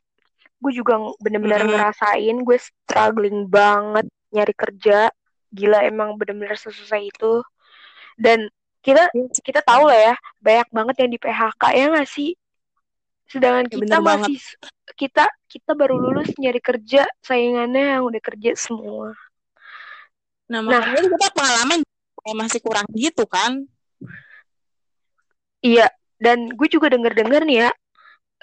[0.59, 1.71] gue juga bener-bener Mm-mm.
[1.75, 5.09] ngerasain gue struggling banget nyari kerja.
[5.49, 7.41] Gila emang bener-bener sesusah itu.
[8.19, 8.51] Dan
[8.83, 9.09] kita
[9.43, 12.31] kita tahu lah ya, banyak banget yang di PHK ya nggak sih?
[13.29, 14.29] Sedangkan Ya, kita bener banget.
[14.29, 14.37] masih
[14.97, 19.13] kita kita baru lulus nyari kerja, saingannya yang udah kerja semua.
[20.49, 20.81] Nah, Nah.
[20.81, 21.79] makanya kita pengalaman
[22.35, 23.65] masih kurang gitu kan.
[25.59, 25.91] Iya,
[26.23, 27.69] dan gue juga denger-dengar nih ya,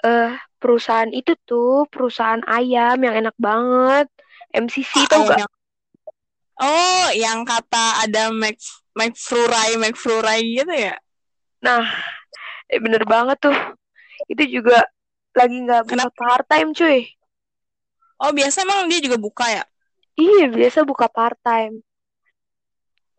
[0.05, 4.07] eh perusahaan itu tuh perusahaan ayam yang enak banget.
[4.53, 5.39] MCC tau Ah, gak?
[5.45, 5.55] yang-
[6.57, 8.57] Oh, yang kata ada Mac
[8.97, 10.97] McFlurry, McFlurry gitu ya?
[11.61, 11.85] Nah,
[12.65, 13.53] eh, bener banget tuh.
[14.25, 14.81] Itu juga
[15.37, 16.17] lagi nggak buka Kenapa?
[16.17, 17.05] part time cuy.
[18.17, 19.63] Oh, biasa emang dia juga buka ya?
[20.17, 21.85] Iya, biasa buka part time.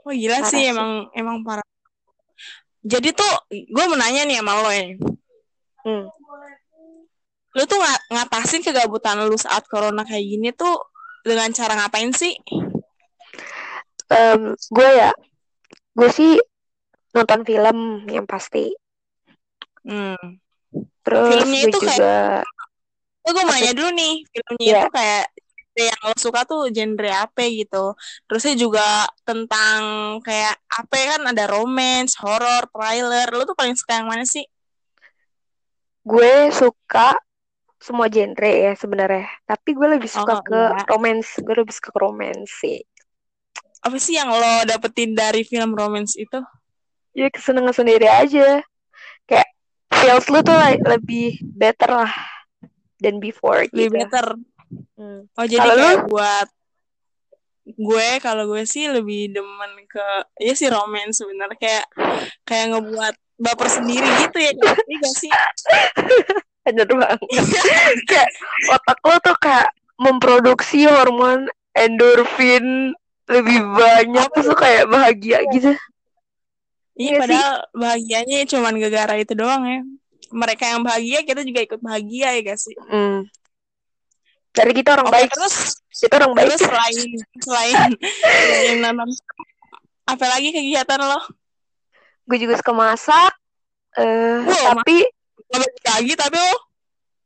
[0.02, 0.72] Oh, gila Parah sih sih.
[0.74, 1.66] emang emang parah.
[2.82, 4.98] Jadi tuh gue mau nanya nih sama lo ya.
[5.86, 6.04] Hmm.
[7.58, 10.78] Lu tuh nga- ngatasin kegabutan lu saat corona kayak gini tuh
[11.26, 12.38] dengan cara ngapain sih?
[14.08, 15.10] Em, gue ya,
[15.92, 16.38] gue sih
[17.10, 18.70] nonton film yang pasti.
[19.82, 20.38] Hmm.
[21.02, 22.16] Terus Filmnya itu kayak- juga
[23.26, 24.80] Oh, gue mau nanya dulu nih, filmnya Iya.
[24.86, 25.26] itu kayak
[25.78, 27.92] yang lo suka tuh genre apa gitu.
[28.24, 28.86] Terusnya juga
[29.22, 29.78] tentang
[30.24, 33.28] kayak apa ya kan ada romance, horror, thriller.
[33.36, 34.46] Lu tuh paling suka yang mana sih?
[36.08, 37.12] gue suka
[37.78, 39.26] semua genre ya sebenarnya.
[39.46, 40.84] Tapi gue lebih suka Oh, ke iya.
[40.86, 41.38] romance.
[41.38, 42.82] Gue lebih suka ke romance sih.
[43.82, 46.42] Apa sih yang lo dapetin dari film romance itu?
[47.14, 48.58] Ya kesenangan sendiri aja.
[49.24, 49.48] Kayak
[49.94, 52.12] feels lu tuh le- lebih better lah
[52.98, 53.94] than before Lebih gitu.
[54.02, 54.26] better.
[54.98, 55.30] Hmm.
[55.38, 55.78] Oh, jadi lu?
[55.78, 56.48] kayak buat
[57.68, 60.06] gue kalau gue sih lebih demen ke
[60.40, 61.84] ya sih romance sebenarnya kayak
[62.48, 64.72] kayak ngebuat baper sendiri gitu ya Iya
[65.04, 65.28] gak sih?
[66.68, 67.18] Bener banget.
[68.10, 68.28] kayak
[68.68, 72.92] otak lo tuh kayak memproduksi hormon endorfin
[73.26, 75.72] lebih banyak terus lo kayak bahagia gitu.
[75.72, 75.80] Iya
[76.98, 77.18] Iya sih.
[77.20, 79.80] padahal bahagianya cuman gara-gara itu doang ya.
[80.28, 82.74] Mereka yang bahagia kita juga ikut bahagia ya gak sih?
[82.84, 83.24] Hmm.
[84.50, 85.30] Dari kita orang Oke baik.
[85.30, 86.46] terus Kita orang baik.
[86.50, 89.08] terus selain selain selain nonton
[90.04, 91.20] apa lagi kegiatan lo?
[92.24, 93.32] Gue juga suka masak.
[93.94, 95.06] Eh, Wow, tapi
[95.48, 96.56] Lo balik lagi tapi lo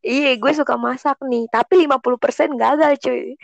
[0.03, 1.47] iya gue suka masak nih.
[1.51, 3.39] Tapi 50% gagal cuy.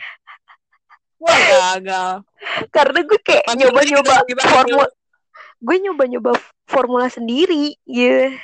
[1.18, 2.22] wah gagal.
[2.70, 4.50] Karena gue kayak nyoba-nyoba bagi-bagi.
[4.50, 4.86] formula.
[5.58, 6.32] Gue nyoba-nyoba
[6.70, 8.34] formula sendiri gitu.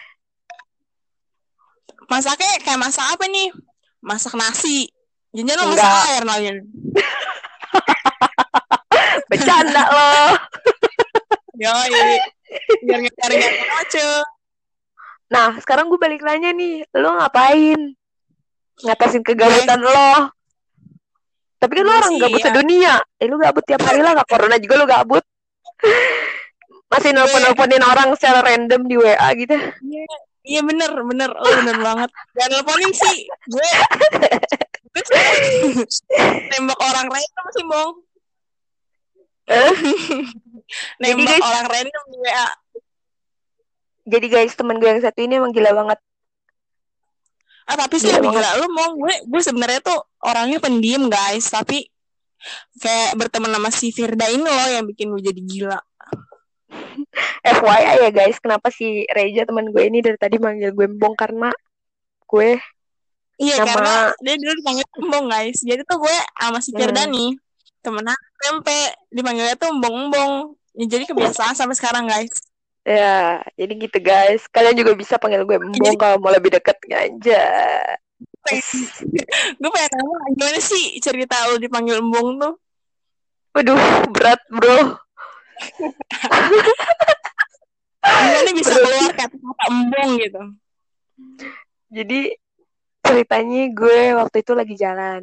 [2.10, 3.54] Masaknya kayak masak apa nih?
[4.02, 4.90] Masak nasi.
[5.34, 6.50] Jangan lo masak air lagi.
[9.30, 10.30] Bercanda loh.
[11.62, 12.18] Yoi.
[12.86, 14.10] Biar gak lucu.
[15.34, 17.98] Nah, sekarang gue balik nanya nih, lo ngapain?
[18.80, 20.30] Ngatasin kegabutan lo.
[21.58, 22.44] Tapi kan lo Gue orang gabut ya.
[22.46, 22.94] sedunia.
[23.18, 25.24] Eh, lo gabut tiap hari lah, gak corona juga lo gabut.
[26.94, 29.58] Masih nelpon-nelponin orang secara random di WA gitu.
[30.44, 31.30] Iya bener, bener.
[31.34, 32.10] Oh bener banget.
[32.38, 33.16] Jangan nelponin sih.
[33.50, 33.64] Gue
[36.54, 37.90] tembak orang random sih, Bong.
[39.44, 39.72] Eh?
[41.02, 42.46] Nembak guys- orang random di WA.
[44.04, 45.98] Jadi guys, temen gue yang satu ini emang gila banget.
[47.64, 48.44] Ah, tapi sih Gila lebih banget.
[48.44, 51.88] gila lu mau gue gue sebenarnya tuh orangnya pendiam, guys, tapi
[52.76, 55.78] kayak berteman sama si Firda ini loh yang bikin gue jadi gila.
[57.56, 61.48] FYI ya guys, kenapa si Reja teman gue ini dari tadi manggil gue mbong karena
[62.24, 62.60] gue
[63.34, 65.58] Iya, Sama- karena dia dulu dipanggil embong, guys.
[65.58, 67.10] Jadi tuh gue sama si Firda Hmm.
[67.10, 67.30] nih,
[67.82, 68.06] temen
[68.38, 68.68] SMP,
[69.10, 70.54] dipanggilnya tuh embong-embong.
[70.78, 72.30] Ya, jadi kebiasaan sampai sekarang, guys.
[72.84, 74.44] Ya jadi gitu guys.
[74.52, 77.44] Kalian juga bisa panggil gue mbong kalau mau lebih deket aja.
[79.60, 82.54] gue pengen tahu gimana sih cerita lu dipanggil embong tuh?
[83.56, 83.80] Waduh,
[84.12, 85.00] berat bro.
[88.04, 88.84] Gimana bisa Berat.
[88.84, 90.42] keluar kata-kata embong gitu?
[91.94, 92.20] Jadi
[93.04, 95.22] ceritanya gue waktu itu lagi jalan.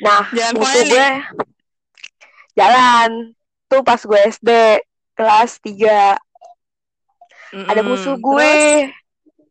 [0.00, 1.08] Nah, Jalan musuh gue
[2.56, 3.10] jalan.
[3.70, 4.50] Tuh pas gue SD
[5.14, 6.18] kelas 3
[7.52, 7.90] ada Mm-mm.
[7.90, 8.52] musuh gue.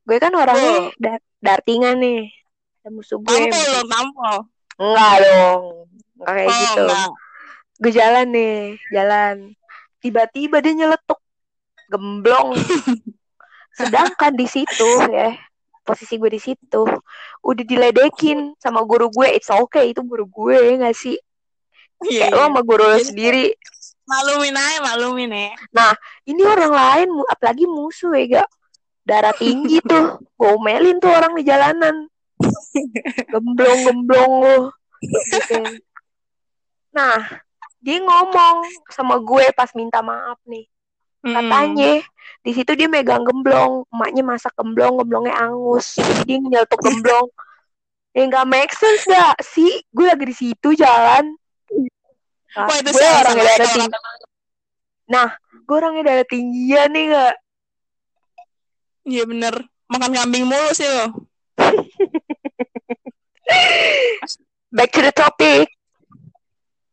[0.01, 2.31] Gue kan orangnya da- dartingan nih.
[2.79, 3.29] Ada musuh gue.
[3.29, 4.35] Terus tampol dong, tampol.
[4.79, 5.61] Enggak dong.
[6.15, 6.81] Enggak kayak Oh, gitu.
[6.83, 7.09] enggak.
[7.79, 8.57] Gue jalan nih,
[8.89, 9.35] jalan.
[9.99, 11.19] tiba-tiba dia nyeletuk
[11.87, 12.55] gemblong
[13.77, 15.35] sedangkan di situ ya
[15.81, 16.83] posisi gue di situ
[17.41, 21.19] udah diledekin sama guru gue it's okay itu guru gue nggak sih
[21.99, 22.47] Iya, kayak lo iya.
[22.47, 23.45] sama guru lo sendiri
[24.09, 25.53] Malumin aja, malumin ya.
[25.69, 25.93] nah
[26.25, 28.49] ini orang lain apalagi musuh ya gak?
[29.05, 30.17] Darah tinggi tuh.
[30.33, 32.09] Gomelin tuh orang di jalanan.
[33.29, 34.57] Gemblong gemblong lo
[34.99, 35.63] gitu.
[36.89, 37.21] nah
[37.79, 40.67] dia ngomong sama gue pas minta maaf nih.
[41.19, 41.35] Mm-mm.
[41.35, 41.99] katanya
[42.43, 43.85] di situ dia megang gemblong.
[43.93, 45.99] Emaknya masak gemblong gemblongnya angus.
[46.25, 47.27] Dia nyeletuk gemblong.
[48.17, 49.37] Ya nggak make sense gak?
[49.45, 51.38] Sih gue lagi di situ jalan
[52.57, 53.93] Nah, Wah, itu gue orangnya darah kalau tinggi
[55.09, 57.35] nah gue orangnya darah tinggian nih gak
[59.09, 59.65] Iya bener.
[59.89, 61.25] Makan kambing mulu sih lo.
[64.69, 65.65] back to the topic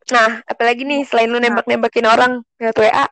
[0.09, 3.05] nah apalagi nih selain lu nembak nembakin orang lewat WA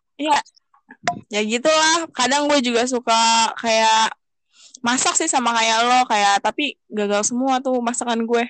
[1.29, 2.10] Ya gitulah.
[2.15, 4.15] Kadang gue juga suka kayak
[4.81, 8.43] masak sih sama kayak lo kayak tapi gagal semua tuh masakan gue.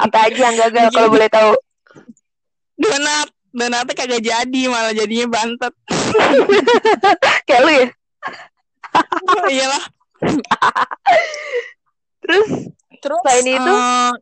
[0.00, 1.52] apa aja yang gagal kalau boleh tahu
[2.78, 5.74] Donat, donatnya kagak jadi malah jadinya bantet.
[7.50, 7.86] kayak lu ya
[9.28, 9.84] Oh, iyalah.
[12.24, 12.48] terus
[12.98, 13.74] Terus Selain itu?
[13.78, 14.12] eh,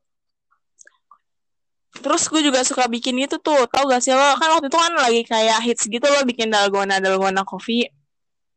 [1.97, 4.37] terus gue juga suka bikin itu tuh, tau gak sih lo?
[4.37, 7.89] Kan waktu itu kan lagi kayak hits gitu lo bikin dalgona dalgona coffee.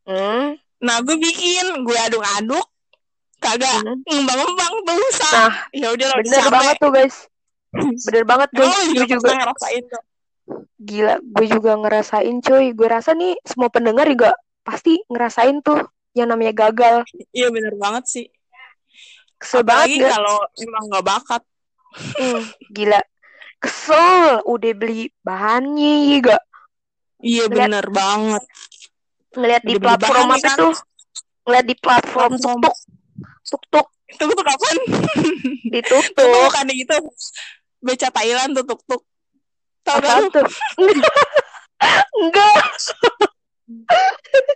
[0.04, 2.68] hmm, Nah gue bikin, gue aduk-aduk,
[3.40, 4.04] kagak hmm.
[4.04, 5.00] ngembang-ngembang tuh
[5.32, 7.16] nah ya udah lo bener banget tuh guys
[8.06, 10.04] bener banget juga gue juga pernah ngerasain tuh.
[10.80, 12.66] Gila, gue juga ngerasain cuy.
[12.74, 15.78] Gue rasa nih semua pendengar juga pasti ngerasain tuh
[16.14, 17.06] yang namanya gagal.
[17.30, 18.26] Iya bener banget sih.
[19.38, 21.42] Kesel Apalagi banget kalau emang gak bakat.
[22.18, 23.02] Hmm, gila.
[23.60, 26.44] Kesel, udah beli bahannya ya gak?
[27.20, 28.44] Iya Ngeliat- bener banget.
[29.30, 30.58] Ngeliat di Udah platform apa kan?
[30.58, 30.76] tuh?
[31.46, 32.60] Ngeliat di platform Platform.
[32.66, 32.76] tuk-tuk.
[33.46, 34.76] Tuk-tuk Itu tuh kapan?
[35.70, 36.50] Itu ditutup.
[36.50, 36.98] bukan gitu.
[37.80, 39.02] Beca Thailand tuh tuk-tuk.
[39.82, 40.28] Tau gak lu?
[40.30, 40.46] tuh?
[42.20, 42.56] Enggak.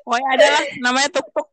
[0.03, 1.47] Pokoknya ada lah namanya tuk-tuk.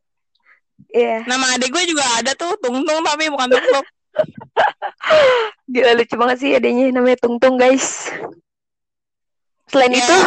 [0.91, 3.85] Iya, Nama adek gue juga ada tuh, tung-tung tapi bukan tuk-tuk.
[5.71, 8.11] gila lucu banget sih adanya namanya Tung-Tung guys.
[9.71, 10.03] Selain Iya.
[10.03, 10.17] itu,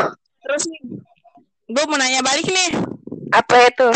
[0.40, 0.80] Terus nih,
[1.68, 2.80] gue mau nanya balik nih.
[3.28, 3.88] apa itu?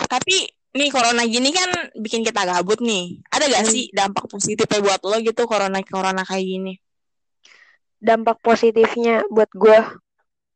[0.00, 0.36] Tapi
[0.70, 3.18] nih corona gini kan bikin kita gabut nih.
[3.28, 3.72] Ada gak Hmm.
[3.74, 6.72] sih dampak positifnya buat lo gitu corona-corona kayak gini?
[8.00, 9.76] dampak positifnya buat gue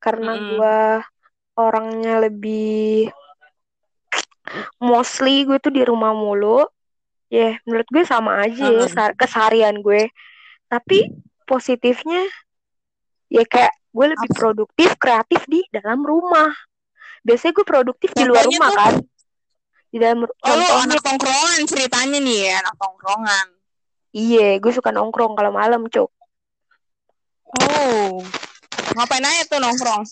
[0.00, 0.48] karena Mm-mm.
[0.56, 0.76] gue
[1.56, 3.12] orangnya lebih
[4.80, 6.64] mostly gue tuh di rumah mulu
[7.28, 8.88] ya menurut gue sama aja ya Mm-mm.
[8.88, 10.08] sa- keseharian gue
[10.68, 11.04] tapi
[11.44, 12.24] positifnya
[13.28, 16.48] ya kayak gue lebih produktif kreatif di dalam rumah
[17.20, 18.76] biasanya gue produktif di luar Contohnya rumah tuh?
[18.80, 18.94] kan
[19.94, 23.46] di dalam ru- Oh, contohnya anak tongkrongan ceritanya nih ya, anak tongkrongan.
[24.10, 26.10] iya gue suka nongkrong kalau malam cuk
[27.54, 28.18] Oh,
[28.92, 30.02] ngapain aja tuh nongkrong?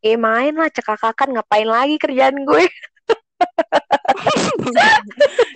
[0.00, 2.62] eh main lah cekakakan ngapain lagi kerjaan gue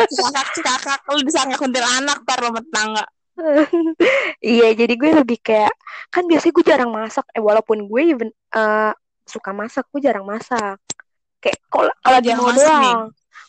[0.07, 3.05] Cikakak, cikakak, lu disangka kuntilanak tar lo tetangga.
[4.42, 5.72] Iya, jadi gue lebih kayak
[6.09, 7.27] kan biasanya gue jarang masak.
[7.31, 10.79] Eh walaupun gue even eh, suka masak, gue jarang masak.
[11.42, 12.59] Kayak kalau kalau lagi mau nih?
[12.61, 13.01] doang.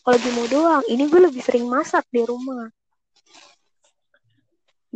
[0.04, 2.72] Kalau lagi mau doang, ini gue lebih sering masak di rumah.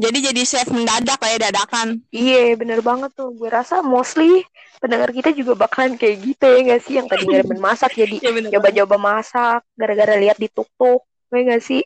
[0.01, 1.99] Jadi jadi chef mendadak ya, dadakan.
[2.09, 3.35] Iya, bener banget tuh.
[3.35, 4.41] Gue rasa mostly
[4.79, 6.93] pendengar kita juga bakalan kayak gitu ya gak sih?
[6.97, 8.49] Yang tadi gak demen masak jadi Iya bener.
[8.55, 11.03] coba-coba masak gara-gara lihat di tuk-tuk.
[11.29, 11.83] Ya gak sih?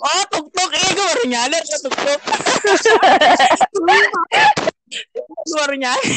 [0.00, 0.70] Oh, tuk-tuk.
[0.70, 2.20] Eh, gue baru nyadar tuh tuk-tuk.
[5.44, 6.14] gue baru nyadar.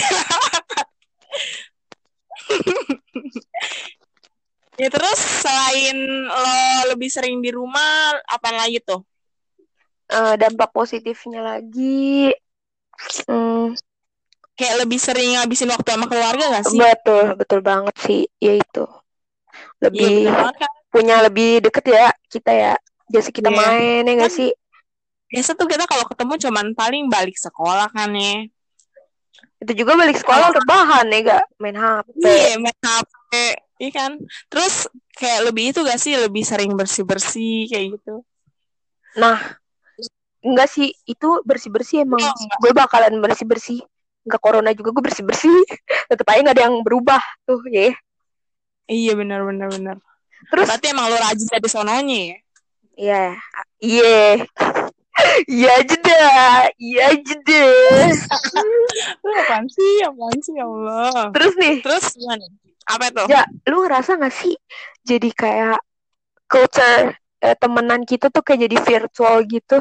[4.80, 6.56] ya terus selain lo
[6.96, 9.04] lebih sering di rumah, apa lagi tuh?
[10.10, 12.34] Eh, dampak positifnya lagi
[13.30, 13.78] hmm,
[14.58, 16.80] Kayak lebih sering ngabisin waktu sama keluarga gak sih?
[16.82, 18.26] betul, betul banget sih.
[18.42, 18.84] Ya itu.
[19.80, 20.52] Lebih kan.
[20.90, 22.74] punya lebih deket ya kita ya
[23.08, 23.56] biasa kita Iya.
[23.56, 24.52] main ya nggak Kan- sih
[25.30, 28.50] Biasa tuh kita kalau ketemu cuman paling balik sekolah kan ya.
[29.62, 33.32] itu juga balik sekolah rebahan ya gak main HP Iya, main HP.
[33.80, 34.12] Iya kan?
[34.52, 36.14] Terus kayak lebih itu gak sih?
[36.14, 38.22] Lebih sering bersih-bersih kayak gitu.
[39.18, 39.42] nah
[40.40, 42.58] enggak sih itu bersih bersih emang Oh, enggak.
[42.62, 43.80] gue bakalan bersih bersih
[44.22, 45.50] nggak corona juga gue bersih bersih
[46.14, 47.90] tetep aja nggak ada yang berubah tuh ya
[48.86, 49.98] Iya benar benar benar.
[50.50, 52.38] terus Berarti emang lo rajin dari sononya ya?
[52.96, 53.24] iya
[53.82, 54.16] iya
[55.52, 56.22] Iya jeda,
[56.80, 57.66] iya jeda.
[59.26, 60.00] Lu apaan sih?
[60.00, 61.28] Apaan sih ya Allah?
[61.36, 62.46] Terus nih, Terus gimana?
[62.90, 63.24] Apa itu?
[63.30, 64.58] ya lu ngerasa gak sih
[65.06, 65.78] jadi kayak
[66.50, 69.78] culture eh, temenan kita tuh kayak jadi virtual gitu?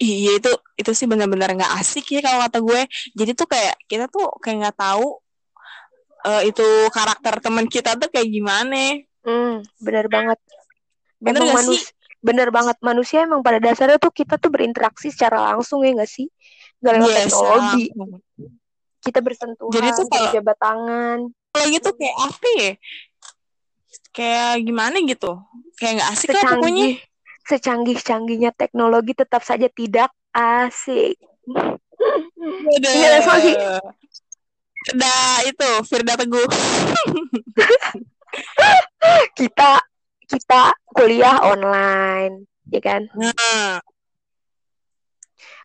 [0.00, 2.80] Iya itu itu sih benar-benar nggak asik ya kalau kata gue.
[3.12, 5.20] Jadi tuh kayak kita tuh kayak nggak tahu
[6.24, 9.04] eh, itu karakter teman kita tuh kayak gimana.
[9.20, 10.38] Hmm, bener banget.
[11.20, 11.84] Bener Emang sih?
[12.20, 16.28] bener banget manusia emang pada dasarnya tuh kita tuh berinteraksi secara langsung ya gak sih?
[16.80, 17.84] Gak lewat Yes, teknologi.
[17.96, 18.20] ah.
[19.00, 21.18] Kita bersentuhan, Jadi tuh kalau- berjabat tangan.
[21.50, 22.72] Kalau gitu kayak apa ya?
[24.10, 25.38] Kayak gimana gitu?
[25.78, 26.58] Kayak nggak asik lah pokoknya.
[26.60, 26.92] Secanggih,
[27.46, 31.18] secanggih-canggihnya teknologi tetap saja tidak asik.
[32.78, 32.92] Udah.
[32.94, 33.52] Iya, sorry.
[34.94, 36.48] Udah itu Firda Teguh.
[39.34, 39.82] Kita
[40.30, 43.10] kita kuliah online, ya kan?
[43.18, 43.82] Nah,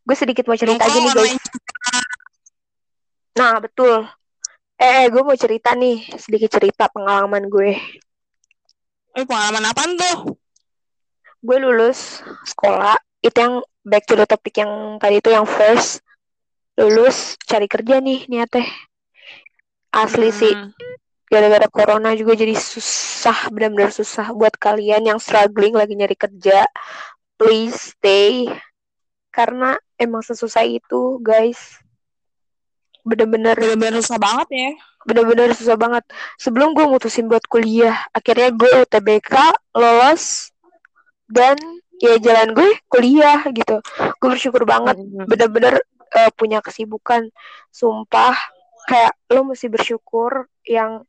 [0.05, 1.41] Gue sedikit mau cerita aja nih guys.
[3.41, 4.05] Nah, betul.
[4.75, 7.79] Eh, gue mau cerita nih, sedikit cerita pengalaman gue.
[9.15, 10.35] Eh, pengalaman apaan tuh?
[11.39, 16.03] Gue lulus sekolah, itu yang back to the topic yang tadi itu yang first.
[16.75, 18.67] Lulus cari kerja nih niatnya.
[19.95, 20.75] Asli sih, Hmm.
[21.31, 26.67] gara-gara corona juga jadi susah, benar-benar susah buat kalian yang struggling lagi nyari kerja.
[27.39, 28.51] Please stay.
[29.31, 31.79] Karena emang sesusah itu, guys.
[33.05, 34.71] Bener-bener Bener-bener susah banget ya.
[35.05, 36.03] bener-bener susah banget.
[36.41, 39.37] Sebelum gue mutusin buat kuliah, akhirnya gue UTBK
[39.77, 40.49] lolos
[41.29, 41.53] dan
[42.01, 43.85] ya jalan gue kuliah gitu.
[44.17, 44.97] Gue bersyukur banget,
[45.29, 45.77] bener-bener
[46.09, 47.29] eh, punya kesibukan.
[47.69, 48.33] Sumpah,
[48.89, 51.05] kayak lo mesti bersyukur yang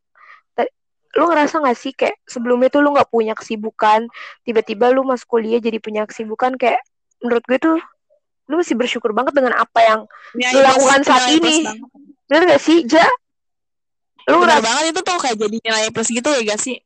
[1.16, 4.04] lu ngerasa gak sih kayak sebelumnya tuh lu nggak punya kesibukan,
[4.44, 6.84] tiba-tiba lu masuk kuliah jadi punya kesibukan kayak
[7.24, 7.76] menurut gue tuh
[8.46, 10.00] lu mesti bersyukur banget dengan apa yang
[10.34, 11.66] Ya, Lu lakukan saat ini.
[12.26, 13.06] bener gak sih, Ja?
[14.26, 16.76] Lu Bener ngerasa banget itu tuh kayak jadi nilai plus gitu ya gak sih?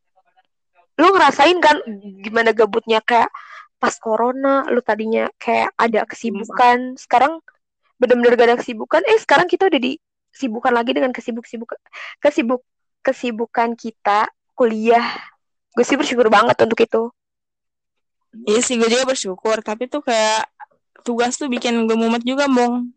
[0.94, 1.80] lu ngerasain kan
[2.20, 3.32] gimana gabutnya kayak
[3.80, 7.40] pas corona lu tadinya kayak ada kesibukan sekarang
[7.96, 11.72] bener-bener gak ada kesibukan eh sekarang kita udah disibukan lagi dengan kesibuk-sibuk
[12.20, 12.60] kesibuk
[13.00, 15.08] kesibukan kita kuliah
[15.72, 17.08] gue sih bersyukur banget untuk itu
[18.44, 19.58] Iya sih gue juga bersyukur.
[19.58, 20.46] Tapi tuh kayak
[21.00, 22.92] tugas tuh bikin gue mumet juga, Bong.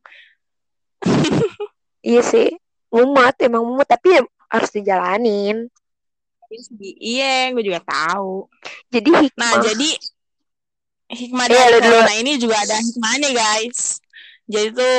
[2.03, 2.51] iya sih
[2.87, 5.67] mumet emang mumet tapi ya harus dijalanin
[7.01, 8.45] Iya, gue juga tahu.
[8.93, 9.89] jadi hikmah Nah, jadi
[11.09, 11.97] hikmah Iya, dari dulu.
[11.97, 13.97] corona ini juga ada hikmahnya, guys.
[14.45, 14.95] Jadi tuh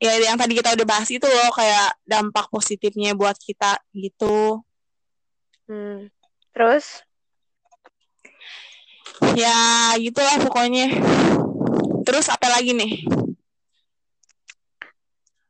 [0.00, 4.64] ya yang tadi kita udah bahas itu loh kayak dampak positifnya buat kita gitu.
[5.68, 6.08] Hmm.
[6.56, 7.04] terus
[9.36, 10.88] Ya, gitulah pokoknya.
[12.04, 12.92] Terus apa lagi nih?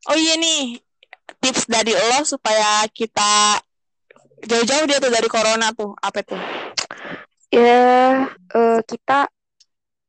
[0.04, 0.78] Oh iya nih,
[1.42, 3.58] tips dari lo supaya kita
[4.44, 5.96] jauh-jauh dia tuh dari corona tuh.
[5.98, 6.38] Apa tuh?
[7.54, 9.30] ya eh, kita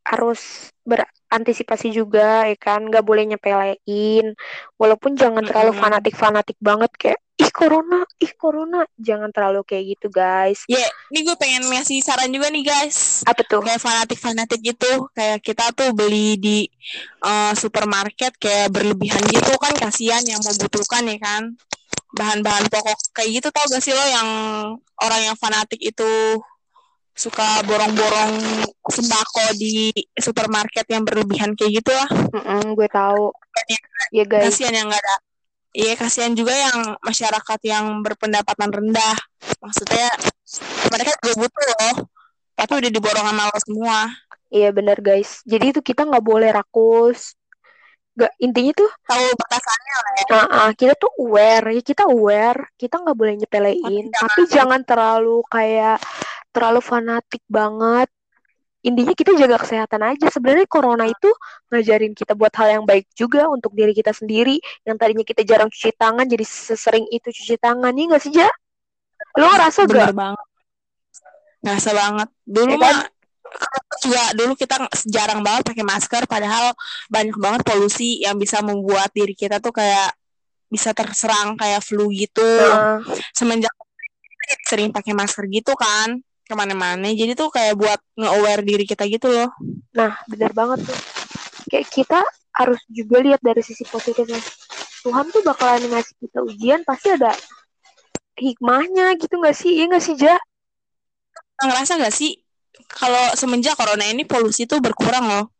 [0.05, 4.37] harus berantisipasi juga ya kan nggak boleh nyepelein
[4.77, 10.07] walaupun jangan terlalu fanatik fanatik banget kayak ih corona ih corona jangan terlalu kayak gitu
[10.09, 10.81] guys Ya,
[11.13, 13.21] ini gue pengen ngasih saran juga nih guys.
[13.29, 16.65] apa tuh Kayak fanatik-fanatik gitu, kayak kita tuh beli di
[17.21, 21.43] eh, supermarket kayak berlebihan gitu kan kasihan yang membutuhkan ya kan.
[22.15, 24.29] Bahan-bahan pokok kayak gitu tau gak sih lo yang
[25.03, 26.39] orang yang fanatik itu
[27.15, 28.33] suka borong-borong
[28.91, 32.09] sembako di supermarket yang berlebihan kayak gitu lah.
[32.11, 33.31] Mm-mm, gue tahu
[34.11, 35.15] ya guys Kasihan yang gak ada.
[35.75, 39.15] Iya, kasihan juga yang masyarakat yang berpendapatan rendah.
[39.59, 40.07] Maksudnya
[40.87, 41.95] mereka juga butuh loh.
[42.55, 43.97] Tapi udah diborong sama lo semua.
[44.47, 47.35] iya benar guys jadi itu kita nggak boleh rakus
[48.15, 50.25] Gak, intinya tuh Tahu batasannya lah ya.
[50.31, 54.81] ah, ah, kita tuh aware ya kita aware kita nggak boleh nyepelein Tapi tapi jangan
[54.87, 55.99] terlalu kayak
[56.55, 58.07] terlalu fanatik banget
[58.85, 61.29] intinya kita jaga kesehatan aja sebenarnya corona itu
[61.73, 65.73] ngajarin kita buat hal yang baik juga untuk diri kita sendiri yang tadinya kita jarang
[65.73, 68.49] cuci tangan jadi sesering itu cuci tangan ya nggak sih Ja?
[69.35, 70.15] lo ngerasa Bener gak?
[70.15, 70.45] banget.
[71.59, 72.29] Ngerasa banget.
[72.45, 72.95] Dulu Ya kan?
[72.95, 72.99] mah
[74.03, 74.75] juga dulu kita
[75.07, 76.75] jarang banget pakai masker padahal
[77.07, 80.11] banyak banget polusi yang bisa membuat diri kita tuh kayak
[80.67, 82.99] bisa terserang kayak flu gitu Nah,
[83.31, 83.71] semenjak
[84.67, 89.29] sering pakai masker gitu kan ke mana-mana jadi tuh kayak buat nge-aware diri kita gitu
[89.29, 89.49] loh
[89.91, 90.99] nah benar banget tuh
[91.69, 92.21] kayak kita
[92.55, 94.39] harus juga lihat dari sisi positifnya
[95.05, 97.33] Tuhan tuh bakalan ngasih kita ujian pasti ada
[98.37, 100.37] hikmahnya gitu nggak sih iya nggak sih Ja?
[101.55, 102.35] ngerasa gak sih
[102.91, 105.55] kalau semenjak corona ini polusi tuh berkurang loh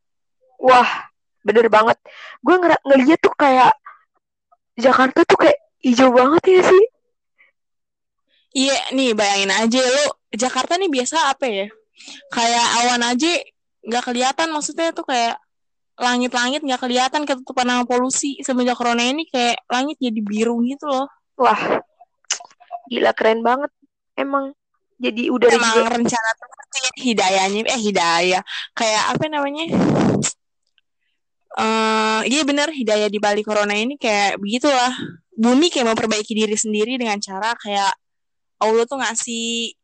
[0.66, 1.12] Wah,
[1.44, 1.98] bener banget.
[2.42, 3.74] Gue ng ngeliat tuh kayak
[4.80, 6.84] Jakarta tuh kayak hijau banget ya sih.
[8.56, 11.68] Iya, nih bayangin aja lo Jakarta nih biasa apa ya?
[12.32, 13.32] Kayak awan aja
[13.86, 15.36] nggak kelihatan maksudnya tuh kayak
[16.00, 21.08] langit-langit nggak kelihatan ketutupan sama polusi semenjak corona ini kayak langit jadi biru gitu loh.
[21.36, 21.84] Wah,
[22.88, 23.72] gila keren banget.
[24.16, 24.56] Emang
[24.96, 25.92] jadi udah emang juga...
[25.92, 26.48] rencana tuh
[27.00, 28.42] hidayahnya eh hidayah
[28.76, 29.66] kayak apa namanya
[31.56, 34.92] uh, iya bener hidayah di balik corona ini kayak begitulah
[35.36, 37.92] bumi kayak memperbaiki diri sendiri dengan cara kayak
[38.60, 39.76] Allah tuh ngasih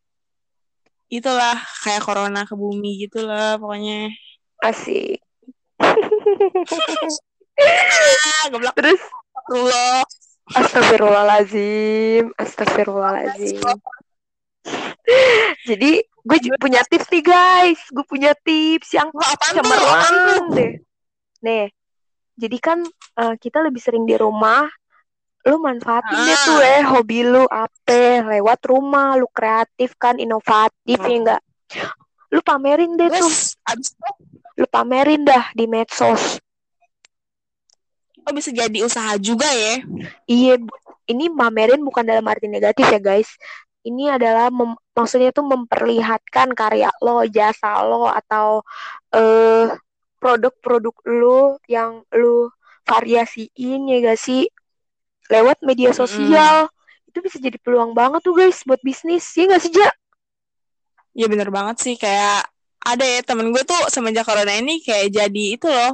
[1.12, 4.10] itulah kayak corona ke bumi gitulah pokoknya.
[4.64, 5.20] Asik.
[7.62, 9.02] Ah, terus?
[9.02, 10.02] Astagfirullah.
[10.52, 13.62] Astagfirullahalazim Astagfirullahalazim
[15.70, 17.82] Jadi gue punya tips nih guys.
[17.92, 19.10] Gue punya tips yang
[19.52, 20.72] cemerlang deh.
[21.44, 21.68] Nih
[22.40, 22.82] Jadi kan
[23.22, 24.66] uh, kita lebih sering di rumah
[25.48, 26.26] Lu manfaatin ah.
[26.26, 31.42] deh tuh eh Hobi lu apa Lewat rumah Lu kreatif kan Inovatif ya enggak
[32.32, 33.32] Lu pamerin deh tuh.
[34.56, 36.40] Lu pamerin dah di medsos.
[38.24, 39.84] Oh bisa jadi usaha juga ya?
[40.30, 40.56] Iya
[41.12, 43.28] ini pamerin bukan dalam arti negatif ya guys.
[43.84, 48.62] Ini adalah mem maksudnya tuh memperlihatkan karya lo, jasa lo atau
[49.12, 49.68] uh,
[50.22, 52.54] produk-produk lo yang lo
[52.86, 54.46] variasiin ya gak sih
[55.32, 56.68] lewat media sosial.
[56.68, 57.10] Mm.
[57.12, 59.24] Itu bisa jadi peluang banget tuh guys buat bisnis.
[59.40, 59.92] Ya gak sih, Ja?
[61.12, 62.48] Iya bener banget sih kayak
[62.82, 65.94] ada ya temen gue tuh semenjak corona ini kayak jadi itu loh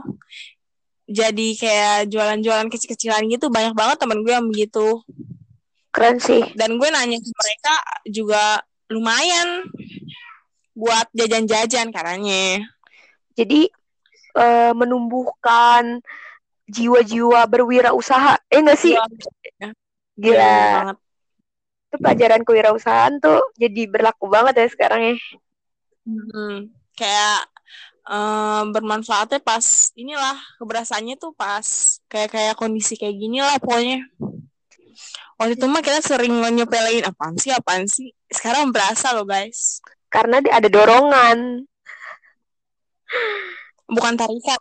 [1.10, 5.02] jadi kayak jualan-jualan kecil-kecilan gitu banyak banget temen gue yang begitu
[5.98, 6.46] Keren sih.
[6.54, 7.76] Dan gue nanya ke mereka
[8.06, 8.44] juga
[8.94, 9.66] lumayan
[10.78, 12.62] buat jajan-jajan katanya.
[13.34, 13.66] Jadi
[14.38, 16.06] uh, menumbuhkan
[16.68, 18.38] jiwa-jiwa berwirausaha.
[18.52, 18.96] Eh enggak sih?
[20.18, 20.38] Gila.
[20.38, 20.94] Ya,
[21.88, 25.16] itu pelajaran kewirausahaan tuh jadi berlaku banget ya sekarang ya.
[26.08, 27.40] Hmm, kayak
[28.08, 34.08] um, bermanfaatnya pas inilah keberasanya tuh pas kayak kayak kondisi kayak gini lah pokoknya
[35.38, 40.42] waktu itu mah kita sering nyepelin apaan sih apaan sih sekarang berasa loh guys karena
[40.42, 41.68] ada dorongan
[43.92, 44.60] bukan tarikan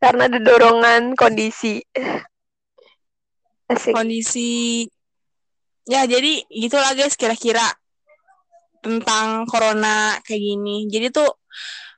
[0.00, 1.84] karena ada dorongan kondisi.
[3.70, 3.94] Asik.
[3.94, 4.82] kondisi.
[5.86, 7.62] Ya jadi gitulah guys kira-kira
[8.82, 10.90] tentang corona kayak gini.
[10.90, 11.30] Jadi tuh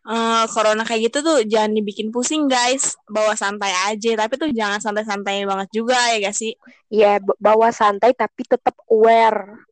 [0.04, 2.98] uh, corona kayak gitu tuh jangan dibikin pusing guys.
[3.08, 4.26] Bawa santai aja.
[4.26, 6.52] Tapi tuh jangan santai-santai banget juga ya gak sih?
[6.92, 9.64] Iya yeah, bawa santai tapi tetap aware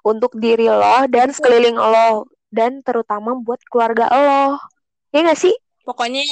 [0.00, 4.56] untuk diri lo dan sekeliling lo dan terutama buat keluarga lo.
[5.12, 5.52] Ya gak sih?
[5.84, 6.24] Pokoknya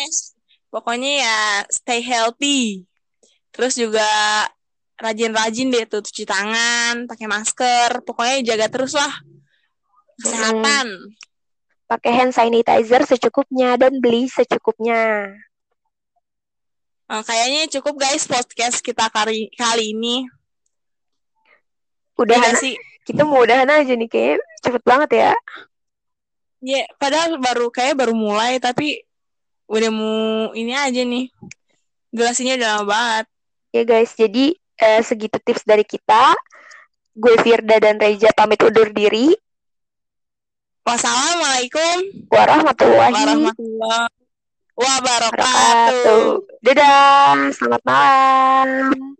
[0.68, 1.38] pokoknya ya
[1.70, 2.84] stay healthy
[3.54, 4.06] terus juga
[4.96, 9.12] rajin-rajin deh tuh cuci tangan pakai masker pokoknya jaga terus lah
[10.20, 11.26] kesehatan hmm
[11.86, 15.32] pakai hand sanitizer secukupnya dan beli secukupnya.
[17.06, 20.26] Uh, kayaknya cukup guys podcast kita kali kali ini.
[22.18, 22.74] Udah ya, sih.
[23.06, 25.32] Kita mau udahan aja nih kayak cepet banget ya.
[26.66, 29.06] Ya, yeah, padahal baru kayak baru mulai tapi
[29.66, 31.30] udah mau ini aja nih.
[32.14, 33.26] Durasinya udah lama banget.
[33.74, 36.32] Ya guys, jadi uh, segitu tips dari kita.
[37.16, 39.32] Gue Firda dan Reja pamit undur diri.
[40.86, 44.12] Wassalamualaikum warahmatullahi, warahmatullahi
[44.76, 46.24] wabarakatuh.
[46.62, 49.16] Dadah, selamat malam.